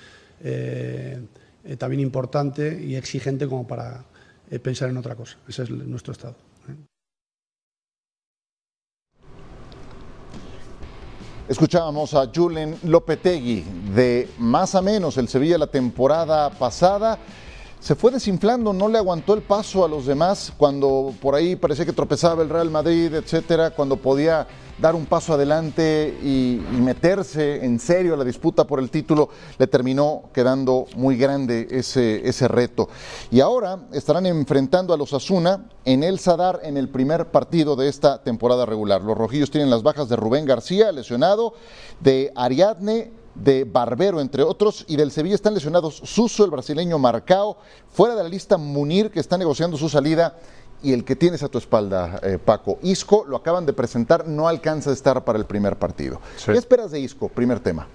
también 1.77 1.99
importante 1.99 2.81
y 2.81 2.95
exigente 2.95 3.45
como 3.47 3.67
para 3.67 4.05
pensar 4.57 4.89
en 4.89 4.97
otra 4.97 5.15
cosa. 5.15 5.37
Ese 5.47 5.63
es 5.63 5.69
nuestro 5.69 6.13
estado. 6.13 6.35
¿eh? 6.67 6.75
Escuchábamos 11.47 12.13
a 12.13 12.29
Julen 12.33 12.77
Lopetegui 12.83 13.63
de 13.95 14.29
más 14.37 14.73
o 14.75 14.81
menos 14.81 15.17
el 15.17 15.27
Sevilla 15.27 15.57
la 15.57 15.67
temporada 15.67 16.49
pasada. 16.49 17.17
Se 17.79 17.95
fue 17.95 18.11
desinflando, 18.11 18.73
no 18.73 18.87
le 18.87 18.97
aguantó 18.97 19.33
el 19.33 19.41
paso 19.41 19.85
a 19.85 19.87
los 19.87 20.05
demás 20.05 20.53
cuando 20.57 21.13
por 21.21 21.33
ahí 21.33 21.55
parecía 21.55 21.85
que 21.85 21.93
tropezaba 21.93 22.43
el 22.43 22.49
Real 22.49 22.69
Madrid, 22.69 23.13
etcétera, 23.13 23.71
cuando 23.71 23.97
podía 23.97 24.45
dar 24.81 24.95
un 24.95 25.05
paso 25.05 25.33
adelante 25.33 26.17
y, 26.23 26.59
meterse 26.79 27.63
en 27.65 27.79
serio 27.79 28.13
a 28.13 28.17
la 28.17 28.23
disputa 28.23 28.65
por 28.65 28.79
el 28.79 28.89
título, 28.89 29.29
le 29.57 29.67
terminó 29.67 30.23
quedando 30.33 30.85
muy 30.95 31.17
grande 31.17 31.67
ese, 31.69 32.27
ese 32.27 32.47
reto. 32.47 32.89
Y 33.29 33.41
ahora 33.41 33.79
estarán 33.91 34.25
enfrentando 34.25 34.93
a 34.93 34.97
los 34.97 35.13
Asuna 35.13 35.65
en 35.85 36.03
el 36.03 36.19
Sadar 36.19 36.61
en 36.63 36.77
el 36.77 36.89
primer 36.89 37.27
partido 37.27 37.75
de 37.75 37.89
esta 37.89 38.23
temporada 38.23 38.65
regular. 38.65 39.01
Los 39.01 39.17
rojillos 39.17 39.51
tienen 39.51 39.69
las 39.69 39.83
bajas 39.83 40.09
de 40.09 40.15
Rubén 40.15 40.45
García, 40.45 40.91
lesionado, 40.91 41.53
de 41.99 42.31
Ariadne, 42.35 43.11
de 43.35 43.63
Barbero, 43.63 44.21
entre 44.21 44.43
otros, 44.43 44.85
y 44.87 44.95
del 44.95 45.11
Sevilla 45.11 45.35
están 45.35 45.53
lesionados 45.53 46.01
Suso, 46.03 46.43
el 46.43 46.51
brasileño 46.51 46.99
Marcao, 46.99 47.57
fuera 47.89 48.15
de 48.15 48.23
la 48.23 48.29
lista 48.29 48.57
Munir, 48.57 49.11
que 49.11 49.19
está 49.19 49.37
negociando 49.37 49.77
su 49.77 49.89
salida, 49.89 50.37
y 50.81 50.93
el 50.93 51.03
que 51.03 51.15
tienes 51.15 51.43
a 51.43 51.49
tu 51.49 51.57
espalda, 51.57 52.19
eh, 52.23 52.37
Paco. 52.43 52.79
Isco, 52.81 53.25
lo 53.27 53.37
acaban 53.37 53.65
de 53.65 53.73
presentar, 53.73 54.27
no 54.27 54.47
alcanza 54.47 54.89
a 54.89 54.93
estar 54.93 55.23
para 55.23 55.37
el 55.37 55.45
primer 55.45 55.77
partido. 55.77 56.21
¿Qué 56.45 56.53
esperas 56.53 56.91
de 56.91 56.99
Isco? 56.99 57.29
Primer 57.29 57.59
tema. 57.59 57.87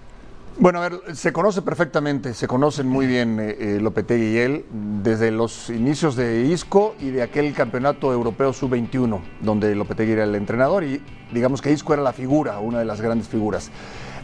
Bueno, 0.57 0.81
a 0.81 0.89
ver, 0.89 1.17
se 1.17 1.33
conoce 1.33 1.63
perfectamente, 1.63 2.33
se 2.33 2.47
conocen 2.47 2.87
muy 2.87 3.09
bien 3.09 3.41
eh, 3.41 3.57
eh, 3.59 3.79
Lopetegui 3.81 4.37
y 4.37 4.39
él 4.39 4.65
desde 5.03 5.33
los 5.33 5.69
inicios 5.69 6.15
de 6.15 6.43
Isco 6.43 6.95
y 7.01 7.11
de 7.11 7.23
aquel 7.23 7.53
campeonato 7.55 8.13
europeo 8.13 8.53
sub-21, 8.53 9.21
donde 9.41 9.75
Lopetegui 9.75 10.13
era 10.13 10.23
el 10.23 10.35
entrenador 10.37 10.85
y 10.85 11.03
digamos 11.33 11.61
que 11.61 11.73
Isco 11.73 11.93
era 11.93 12.05
la 12.05 12.13
figura, 12.13 12.61
una 12.61 12.79
de 12.79 12.85
las 12.85 13.01
grandes 13.01 13.27
figuras. 13.27 13.73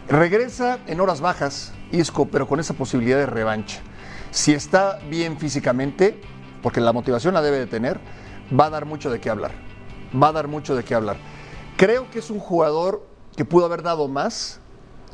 Regresa 0.08 0.78
en 0.86 1.00
horas 1.00 1.20
bajas 1.20 1.72
Isco, 1.90 2.26
pero 2.26 2.46
con 2.46 2.60
esa 2.60 2.74
posibilidad 2.74 3.18
de 3.18 3.26
revancha. 3.26 3.80
Si 4.30 4.52
está 4.52 5.00
bien 5.10 5.36
físicamente, 5.36 6.20
porque 6.62 6.80
la 6.80 6.92
motivación 6.92 7.34
la 7.34 7.42
debe 7.42 7.58
de 7.58 7.66
tener, 7.66 7.98
va 8.58 8.66
a 8.66 8.70
dar 8.70 8.86
mucho 8.86 9.10
de 9.10 9.20
qué 9.20 9.30
hablar. 9.30 9.52
Va 10.14 10.28
a 10.28 10.32
dar 10.32 10.48
mucho 10.48 10.74
de 10.74 10.84
qué 10.84 10.94
hablar. 10.94 11.16
Creo 11.76 12.10
que 12.10 12.18
es 12.18 12.30
un 12.30 12.40
jugador 12.40 13.06
que 13.36 13.44
pudo 13.44 13.64
haber 13.64 13.82
dado 13.82 14.08
más 14.08 14.60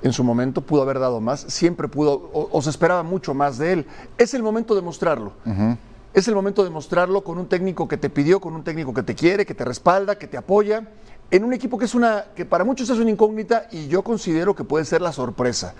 en 0.03 0.13
su 0.13 0.25
momento, 0.25 0.61
pudo 0.61 0.83
haber 0.83 0.99
dado 0.99 1.21
más, 1.21 1.41
siempre 1.41 1.89
pudo, 1.89 2.31
o, 2.33 2.49
o 2.51 2.63
se 2.63 2.71
esperaba 2.71 3.03
mucho 3.03 3.35
más 3.35 3.59
de 3.59 3.73
él. 3.73 3.87
Es 4.19 4.35
el 4.35 4.43
momento 4.43 4.75
de 4.75 4.83
mostrarlo. 4.83 5.33
Es 6.13 6.29
el 6.29 6.35
momento 6.35 6.65
de 6.65 6.71
mostrarlo 6.71 7.23
con 7.23 7.39
un 7.39 7.47
técnico 7.47 7.87
que 7.89 7.97
te 7.97 8.09
pidió, 8.09 8.41
con 8.41 8.55
un 8.55 8.65
técnico 8.65 8.95
que 8.95 9.03
te 9.03 9.15
quiere, 9.15 9.45
que 9.45 9.55
te 9.55 9.65
respalda, 9.65 10.17
que 10.17 10.27
te 10.27 10.37
apoya, 10.37 10.89
en 11.31 11.45
un 11.45 11.53
equipo 11.53 11.79
que 11.79 11.87
es 11.87 11.95
una, 11.95 12.27
que 12.35 12.45
para 12.45 12.65
muchos 12.65 12.89
es 12.89 12.99
una 12.99 13.11
incógnita 13.11 13.69
y 13.71 13.89
yo 13.89 14.03
considero 14.03 14.55
que 14.55 14.65
puede 14.65 14.85
ser 14.85 15.03
la 15.03 15.13
sorpresa, 15.13 15.75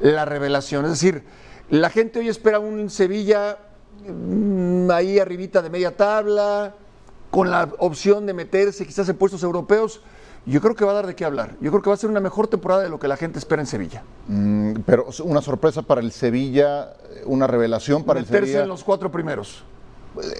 la 0.00 0.24
revelación. 0.24 0.84
Es 0.86 0.92
decir, 0.92 1.24
la 1.70 1.90
gente 1.90 2.18
hoy 2.18 2.28
espera 2.28 2.58
un 2.58 2.90
Sevilla 2.90 3.58
mm, 4.08 4.90
ahí 4.90 5.18
arribita 5.18 5.62
de 5.62 5.70
media 5.70 5.96
tabla, 5.96 6.74
con 7.30 7.50
la 7.50 7.68
opción 7.78 8.26
de 8.26 8.34
meterse 8.34 8.86
quizás 8.86 9.08
en 9.08 9.16
puestos 9.16 9.42
europeos. 9.42 10.00
Yo 10.46 10.62
creo 10.62 10.74
que 10.74 10.84
va 10.84 10.92
a 10.92 10.94
dar 10.94 11.06
de 11.06 11.14
qué 11.14 11.24
hablar. 11.26 11.56
Yo 11.60 11.70
creo 11.70 11.82
que 11.82 11.90
va 11.90 11.94
a 11.94 11.98
ser 11.98 12.08
una 12.08 12.20
mejor 12.20 12.46
temporada 12.46 12.82
de 12.82 12.88
lo 12.88 12.98
que 12.98 13.06
la 13.08 13.16
gente 13.18 13.38
espera 13.38 13.60
en 13.60 13.66
Sevilla. 13.66 14.02
Mm, 14.28 14.76
pero 14.86 15.06
una 15.24 15.42
sorpresa 15.42 15.82
para 15.82 16.00
el 16.00 16.10
Sevilla, 16.10 16.94
una 17.26 17.46
revelación 17.46 18.04
para 18.04 18.20
Meterse 18.20 18.38
el 18.38 18.44
Sevilla. 18.44 18.62
en 18.62 18.68
los 18.68 18.82
cuatro 18.84 19.10
primeros. 19.12 19.62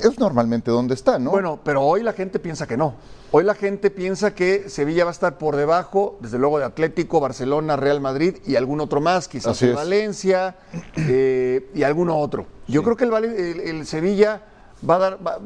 Es 0.00 0.18
normalmente 0.18 0.70
donde 0.70 0.94
está, 0.94 1.18
¿no? 1.18 1.30
Bueno, 1.30 1.60
pero 1.62 1.82
hoy 1.82 2.02
la 2.02 2.14
gente 2.14 2.38
piensa 2.38 2.66
que 2.66 2.76
no. 2.78 2.94
Hoy 3.32 3.44
la 3.44 3.54
gente 3.54 3.90
piensa 3.90 4.34
que 4.34 4.70
Sevilla 4.70 5.04
va 5.04 5.10
a 5.10 5.12
estar 5.12 5.36
por 5.36 5.56
debajo, 5.56 6.16
desde 6.20 6.38
luego, 6.38 6.58
de 6.58 6.64
Atlético, 6.64 7.20
Barcelona, 7.20 7.76
Real 7.76 8.00
Madrid 8.00 8.38
y 8.46 8.56
algún 8.56 8.80
otro 8.80 9.02
más, 9.02 9.28
quizás 9.28 9.60
el. 9.62 9.74
Valencia 9.74 10.56
eh, 10.96 11.70
y 11.74 11.82
alguno 11.82 12.16
otro. 12.18 12.46
Yo 12.66 12.82
creo 12.82 12.96
que 12.96 13.04
el- 13.04 13.60
el 13.60 13.86
Sevilla 13.86 14.40
va 14.88 14.96
a 14.96 14.98
dar, 14.98 15.18
va, 15.26 15.38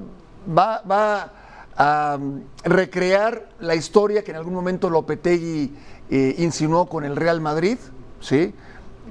va- 0.46 0.82
va 0.90 1.32
a 1.76 2.16
um, 2.20 2.40
recrear 2.64 3.48
la 3.60 3.74
historia 3.74 4.22
que 4.22 4.30
en 4.30 4.36
algún 4.36 4.52
momento 4.54 4.90
Lopetegui 4.90 5.72
eh, 6.10 6.34
insinuó 6.38 6.86
con 6.86 7.04
el 7.04 7.16
Real 7.16 7.40
Madrid, 7.40 7.78
sí, 8.20 8.54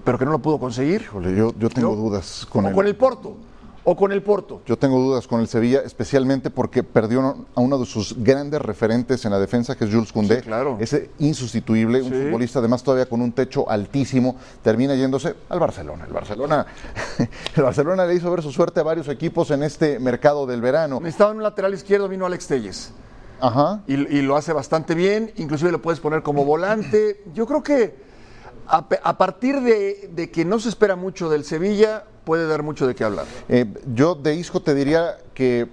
pero 0.06 0.18
que 0.18 0.26
no 0.26 0.32
lo 0.32 0.40
pudo 0.40 0.60
conseguir. 0.60 1.02
Híjole, 1.02 1.36
yo, 1.36 1.54
yo 1.58 1.70
tengo 1.70 1.90
¿No? 1.90 1.96
dudas 1.96 2.46
con 2.50 2.66
o 2.66 2.70
el, 2.70 2.76
con 2.76 2.86
el 2.88 2.96
Porto, 2.96 3.36
o 3.84 3.96
con 3.96 4.12
el 4.12 4.22
Porto. 4.22 4.62
Yo 4.68 4.78
tengo 4.78 5.00
dudas 5.00 5.28
con 5.28 5.40
el 5.42 5.48
Sevilla, 5.48 5.82
especialmente 5.84 6.50
porque 6.52 6.84
perdió 6.84 7.46
a 7.56 7.62
uno 7.62 7.78
de 7.80 7.86
sus 7.86 8.16
grandes 8.24 8.62
referentes 8.62 9.26
en 9.26 9.32
la 9.32 9.40
defensa, 9.40 9.76
que 9.76 9.86
es 9.86 9.92
Jules 9.92 10.12
Koundé. 10.14 10.38
Sí, 10.38 10.42
claro. 10.44 10.78
Ese 10.80 11.10
insustituible, 11.20 12.02
un 12.02 12.10
Sí. 12.12 12.16
futbolista 12.26 12.60
además 12.60 12.84
todavía 12.84 13.08
con 13.08 13.22
un 13.22 13.32
techo 13.32 13.70
altísimo, 13.70 14.36
termina 14.64 14.94
yéndose 14.96 15.34
al 15.50 15.60
Barcelona. 15.60 16.06
El 16.06 16.14
Barcelona, 16.14 16.66
el 17.56 17.64
Barcelona 17.64 18.06
le 18.06 18.14
hizo 18.16 18.30
ver 18.30 18.42
su 18.44 18.52
suerte 18.52 18.80
a 18.80 18.84
varios 18.84 19.08
equipos 19.08 19.50
en 19.52 19.64
este 19.64 20.00
mercado 20.00 20.46
del 20.46 20.62
verano. 20.62 21.00
Necesitaban 21.00 21.38
un 21.38 21.44
lateral 21.44 21.74
izquierdo, 21.74 22.08
vino 22.08 22.26
Alex 22.26 22.48
Telles. 22.48 22.92
Ajá. 23.44 23.82
y, 23.88 23.94
y 23.96 24.22
lo 24.22 24.36
hace 24.38 24.54
bastante 24.54 24.94
bien, 24.94 25.32
inclusive 25.38 25.72
lo 25.72 25.82
puedes 25.82 26.00
poner 26.00 26.22
como 26.22 26.46
volante. 26.46 27.24
Yo 27.34 27.48
creo 27.48 27.64
que 27.64 28.11
a, 28.68 29.18
partir 29.18 29.62
de, 29.62 30.10
de 30.14 30.32
que 30.32 30.46
no 30.46 30.60
se 30.60 30.70
espera 30.70 30.96
mucho 30.96 31.30
del 31.30 31.44
Sevilla, 31.44 32.06
puede 32.24 32.48
dar 32.48 32.64
mucho 32.64 32.88
de 32.88 32.96
qué 32.96 33.04
hablar. 33.04 33.26
Eh, 33.50 33.66
yo 33.94 34.16
de 34.16 34.36
Isco 34.36 34.62
te 34.62 34.74
diría 34.74 35.18
que 35.34 35.68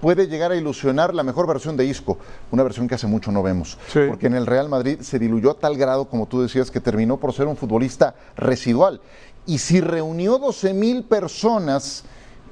puede 0.00 0.26
llegar 0.26 0.52
a 0.52 0.56
ilusionar 0.56 1.14
la 1.14 1.22
mejor 1.22 1.46
versión 1.46 1.76
de 1.76 1.86
Isco, 1.86 2.18
una 2.50 2.62
versión 2.62 2.88
que 2.88 2.94
hace 2.94 3.06
mucho 3.06 3.32
no 3.32 3.42
vemos. 3.42 3.78
Sí. 3.92 4.00
Porque 4.08 4.26
en 4.26 4.34
el 4.34 4.46
Real 4.46 4.68
Madrid 4.68 5.00
se 5.00 5.18
diluyó 5.18 5.52
a 5.52 5.54
tal 5.54 5.76
grado, 5.76 6.06
como 6.06 6.26
tú 6.26 6.42
decías, 6.42 6.70
que 6.70 6.80
terminó 6.80 7.18
por 7.18 7.32
ser 7.32 7.46
un 7.46 7.56
futbolista 7.56 8.14
residual. 8.36 9.00
Y 9.46 9.58
si 9.58 9.80
reunió 9.80 10.38
12 10.38 10.74
mil 10.74 11.04
personas 11.04 12.04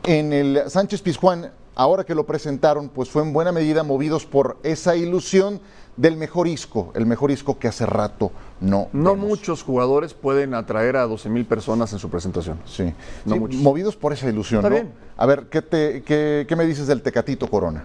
en 0.04 0.32
el 0.32 0.62
Sánchez 0.68 1.02
Pizjuán, 1.02 1.52
ahora 1.74 2.04
que 2.04 2.14
lo 2.14 2.26
presentaron, 2.26 2.88
pues 2.88 3.10
fue 3.10 3.22
en 3.22 3.32
buena 3.32 3.52
medida 3.52 3.82
movidos 3.82 4.26
por 4.26 4.58
esa 4.62 4.96
ilusión 4.96 5.60
del 5.96 6.16
mejor 6.16 6.48
Isco, 6.48 6.90
el 6.94 7.06
mejor 7.06 7.30
Isco 7.30 7.58
que 7.58 7.68
hace 7.68 7.86
rato 7.86 8.32
no. 8.62 8.88
No 8.92 9.14
vemos. 9.14 9.28
muchos 9.28 9.62
jugadores 9.62 10.14
pueden 10.14 10.54
atraer 10.54 10.96
a 10.96 11.02
12 11.06 11.28
mil 11.28 11.44
personas 11.44 11.92
en 11.92 11.98
su 11.98 12.08
presentación. 12.08 12.58
Sí, 12.64 12.92
No 13.24 13.34
Sí, 13.34 13.40
muchos. 13.40 13.60
movidos 13.60 13.96
por 13.96 14.12
esa 14.12 14.28
ilusión. 14.28 14.60
Está 14.60 14.70
¿no? 14.70 14.74
bien. 14.76 14.92
A 15.16 15.26
ver, 15.26 15.46
¿qué, 15.50 15.60
te, 15.62 16.02
qué, 16.02 16.46
qué 16.48 16.56
me 16.56 16.64
dices 16.64 16.86
del 16.86 17.02
Tecatito 17.02 17.48
Corona? 17.48 17.84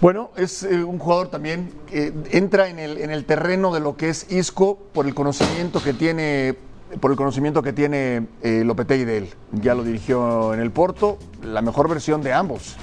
Bueno, 0.00 0.30
es 0.36 0.62
eh, 0.62 0.84
un 0.84 0.98
jugador 0.98 1.28
también 1.28 1.70
que 1.86 2.12
entra 2.30 2.68
en 2.68 2.78
el, 2.78 2.98
en 2.98 3.10
el 3.10 3.24
terreno 3.24 3.72
de 3.72 3.80
lo 3.80 3.96
que 3.96 4.10
es 4.10 4.30
Isco 4.30 4.78
por 4.92 5.06
el 5.06 5.14
conocimiento 5.14 5.82
que 5.82 5.94
tiene 5.94 6.56
por 7.00 7.10
el 7.10 7.16
conocimiento 7.16 7.62
que 7.62 7.72
tiene 7.72 8.26
eh, 8.42 8.62
Lopetegui 8.64 9.04
de 9.04 9.18
él. 9.18 9.28
Ya 9.52 9.74
lo 9.74 9.82
dirigió 9.82 10.52
en 10.54 10.60
el 10.60 10.70
Porto, 10.70 11.18
la 11.42 11.60
mejor 11.62 11.88
versión 11.88 12.22
de 12.22 12.32
ambos, 12.32 12.76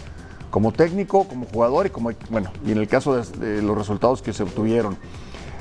como 0.50 0.72
técnico, 0.74 1.26
como 1.28 1.46
jugador 1.46 1.86
y 1.86 1.90
como 1.90 2.12
bueno, 2.30 2.52
y 2.66 2.72
en 2.74 2.80
el 2.80 2.88
caso 2.88 3.16
de, 3.16 3.24
de 3.56 3.62
los 3.62 3.78
resultados 3.78 4.22
que 4.22 4.34
se 4.34 4.44
obtuvieron. 4.44 4.98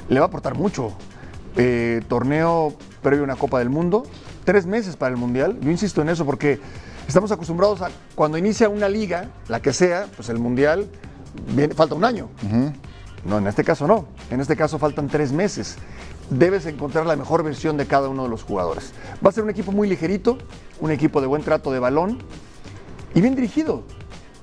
Le 0.09 0.19
va 0.19 0.27
a 0.27 0.29
aportar 0.29 0.55
mucho. 0.57 0.93
Eh, 1.57 2.03
torneo 2.09 2.75
previo 3.03 3.23
a 3.23 3.25
una 3.25 3.37
Copa 3.37 3.59
del 3.59 3.69
Mundo, 3.69 4.05
tres 4.45 4.65
meses 4.67 4.97
para 4.97 5.11
el 5.11 5.17
Mundial. 5.19 5.59
Yo 5.61 5.71
insisto 5.71 6.01
en 6.03 6.09
eso 6.09 6.25
porque 6.25 6.61
estamos 7.07 7.31
acostumbrados 7.33 7.83
a 7.83 7.91
cuando 8.15 8.38
inicia 8.38 8.69
una 8.69 8.88
liga, 8.88 9.29
la 9.49 9.61
que 9.61 9.73
sea, 9.73 10.07
pues 10.17 10.29
el 10.31 10.38
Mundial, 10.38 10.88
viene- 11.55 11.75
falta 11.75 11.95
un 11.95 12.05
año. 12.05 12.29
No, 13.25 13.38
en 13.38 13.47
este 13.47 13.65
caso 13.65 13.87
no. 13.87 14.07
En 14.31 14.41
este 14.41 14.57
caso 14.57 14.79
faltan 14.79 15.09
tres 15.09 15.33
meses. 15.33 15.77
Debes 16.31 16.65
encontrar 16.67 17.05
la 17.07 17.15
mejor 17.17 17.43
versión 17.43 17.77
de 17.77 17.87
cada 17.87 18.09
uno 18.09 18.23
de 18.25 18.29
los 18.31 18.43
jugadores. 18.43 18.93
Va 19.25 19.29
a 19.29 19.33
ser 19.33 19.45
un 19.45 19.51
equipo 19.51 19.71
muy 19.73 19.88
ligerito, 19.88 20.38
un 20.81 20.91
equipo 20.91 21.21
de 21.21 21.27
buen 21.27 21.43
trato 21.43 21.71
de 21.71 21.79
balón 21.79 22.19
y 23.15 23.21
bien 23.21 23.35
dirigido. 23.35 23.83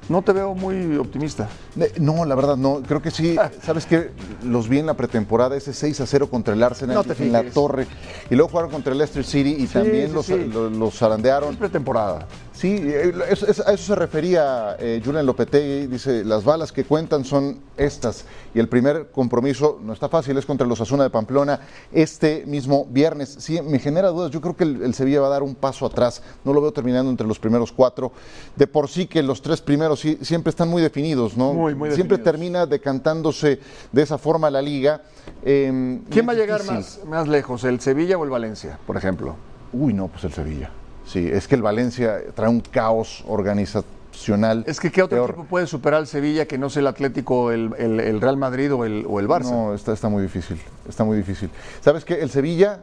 No 0.08 0.22
te 0.22 0.32
veo 0.32 0.54
muy 0.56 0.96
optimista. 0.98 1.50
Eh, 1.82 1.94
No, 2.00 2.26
la 2.26 2.36
verdad 2.36 2.58
no. 2.58 2.82
Creo 2.88 3.02
que 3.02 3.12
sí. 3.12 3.36
¿Sabes 3.64 3.86
qué? 3.86 4.12
Los 4.44 4.68
vi 4.70 4.80
en 4.80 4.86
la 4.86 4.94
pretemporada, 4.96 5.56
ese 5.56 5.74
6 5.74 6.02
a 6.02 6.06
0 6.06 6.30
contra 6.30 6.54
el 6.54 6.64
Arsenal 6.64 6.96
No 7.06 7.14
en 7.18 7.32
la 7.32 7.44
torre. 7.44 7.88
Y 8.30 8.36
luego 8.36 8.50
jugaron 8.50 8.72
contra 8.72 8.92
el 8.92 8.98
Leicester 8.98 9.24
City 9.24 9.56
y 9.60 9.68
también 9.68 10.08
sí, 10.10 10.14
los, 10.14 10.26
sí. 10.26 10.36
los 10.54 10.96
zarandearon. 10.98 11.52
Es 11.54 11.58
pretemporada. 11.58 12.28
Sí, 12.54 12.76
eh, 12.84 13.14
a 13.26 13.32
eso 13.72 13.78
se 13.78 13.96
refería 13.96 14.76
eh, 14.80 15.02
Julian 15.04 15.26
Lopetegui. 15.26 15.88
Dice, 15.88 16.26
las 16.26 16.44
balas 16.44 16.74
que 16.74 16.84
cuentan 16.84 17.24
son 17.24 17.60
estas. 17.78 18.26
Y 18.54 18.60
el 18.60 18.68
primer 18.68 19.12
compromiso, 19.12 19.80
no 19.82 19.94
está 19.94 20.10
fácil, 20.10 20.38
es 20.38 20.46
contra 20.46 20.68
los 20.68 20.82
Asuna 20.82 21.04
de 21.04 21.10
Pamplona 21.10 21.62
este 21.94 22.44
mismo 22.46 22.86
viernes. 22.90 23.38
Sí, 23.40 23.62
me 23.62 23.80
genera 23.80 24.10
dudas. 24.10 24.32
Yo 24.32 24.42
creo 24.42 24.58
que 24.58 24.66
el, 24.66 24.84
el 24.84 24.94
Sevilla 24.94 25.22
va 25.22 25.28
a 25.28 25.30
dar 25.30 25.44
un 25.44 25.56
paso 25.56 25.86
atrás. 25.86 26.22
No 26.44 26.52
lo 26.52 26.60
veo 26.62 26.74
terminando 26.74 27.10
entre 27.10 27.26
los 27.26 27.40
primeros 27.40 27.72
cuatro. 27.72 28.12
De 28.58 28.68
por 28.68 28.90
sí 28.90 29.08
que 29.08 29.24
los 29.24 29.42
tres 29.42 29.62
primeros 29.62 30.02
sí- 30.02 30.18
siempre 30.22 30.50
están 30.50 30.68
muy 30.68 30.82
definidos, 30.82 31.38
¿no? 31.38 31.54
Muy, 31.54 31.69
muy 31.76 31.92
siempre 31.92 32.18
definidos. 32.18 32.32
termina 32.34 32.66
decantándose 32.66 33.60
de 33.92 34.02
esa 34.02 34.18
forma 34.18 34.50
la 34.50 34.62
liga. 34.62 35.02
Eh, 35.44 36.00
¿Quién 36.10 36.28
va 36.28 36.32
a 36.34 36.36
llegar 36.36 36.64
más, 36.66 37.00
más 37.08 37.28
lejos, 37.28 37.64
el 37.64 37.80
Sevilla 37.80 38.18
o 38.18 38.24
el 38.24 38.30
Valencia, 38.30 38.78
por 38.88 38.98
ejemplo? 38.98 39.36
Uy, 39.74 39.94
no, 39.94 40.08
pues 40.08 40.24
el 40.24 40.34
Sevilla. 40.34 40.70
Sí, 41.06 41.28
es 41.32 41.48
que 41.48 41.56
el 41.56 41.62
Valencia 41.62 42.20
trae 42.36 42.50
un 42.50 42.60
caos 42.62 43.24
organizacional. 43.28 44.64
Es 44.68 44.80
que 44.80 44.92
¿qué 44.92 45.02
otro 45.04 45.18
peor. 45.18 45.30
equipo 45.32 45.46
puede 45.46 45.68
superar 45.68 46.00
al 46.00 46.08
Sevilla 46.08 46.46
que 46.46 46.58
no 46.58 46.70
sea 46.70 46.82
el 46.82 46.88
Atlético, 46.88 47.52
el, 47.52 47.72
el- 47.78 48.00
el 48.00 48.22
Real 48.22 48.38
Madrid 48.38 48.74
o 48.74 48.86
el, 48.86 49.06
o 49.08 49.20
el 49.20 49.28
Barça? 49.28 49.50
No, 49.52 49.74
está, 49.74 49.94
está 49.94 50.10
muy 50.10 50.22
difícil, 50.24 50.60
está 50.88 51.04
muy 51.04 51.18
difícil. 51.18 51.50
¿Sabes 51.82 52.06
qué? 52.06 52.16
El 52.16 52.30
Sevilla, 52.30 52.82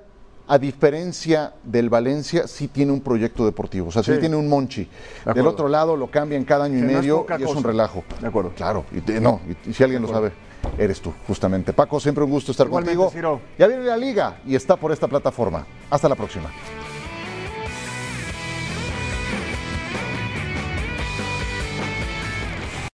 a 0.48 0.58
diferencia 0.58 1.52
del 1.64 1.88
Valencia, 1.90 2.46
sí 2.46 2.68
tiene 2.68 2.92
un 2.92 3.00
proyecto 3.00 3.44
deportivo, 3.44 3.88
o 3.88 3.92
sea, 3.92 4.02
sí, 4.02 4.12
Sí. 4.14 4.20
tiene 4.20 4.36
un 4.36 4.48
monchi. 4.48 4.88
Del 5.34 5.46
otro 5.46 5.68
lado 5.68 5.96
lo 5.96 6.08
cambian 6.10 6.44
cada 6.44 6.64
año 6.66 6.78
y 6.78 6.80
Que 6.80 6.84
no 6.86 6.90
es 6.92 6.96
medio 6.98 7.26
y 7.38 7.42
es 7.42 7.50
un 7.50 7.64
relajo. 7.64 8.04
De 8.20 8.28
acuerdo. 8.28 8.50
Claro, 8.56 8.84
y 8.92 9.00
te- 9.00 9.20
no, 9.20 9.40
y, 9.66 9.70
y 9.70 9.72
si 9.74 9.82
alguien 9.82 10.02
lo 10.02 10.08
sabe, 10.08 10.32
eres 10.78 11.00
tú, 11.00 11.12
justamente. 11.26 11.72
Paco, 11.72 11.98
siempre 12.00 12.22
un 12.24 12.30
gusto 12.30 12.52
estar 12.52 12.66
Igualmente, 12.66 12.96
contigo. 12.96 13.10
Ciro. 13.12 13.40
Ya 13.58 13.66
viene 13.66 13.84
la 13.84 13.96
liga 13.96 14.38
y 14.46 14.54
está 14.54 14.76
por 14.76 14.92
esta 14.92 15.08
plataforma. 15.08 15.66
Hasta 15.90 16.08
la 16.08 16.14
próxima. 16.14 16.50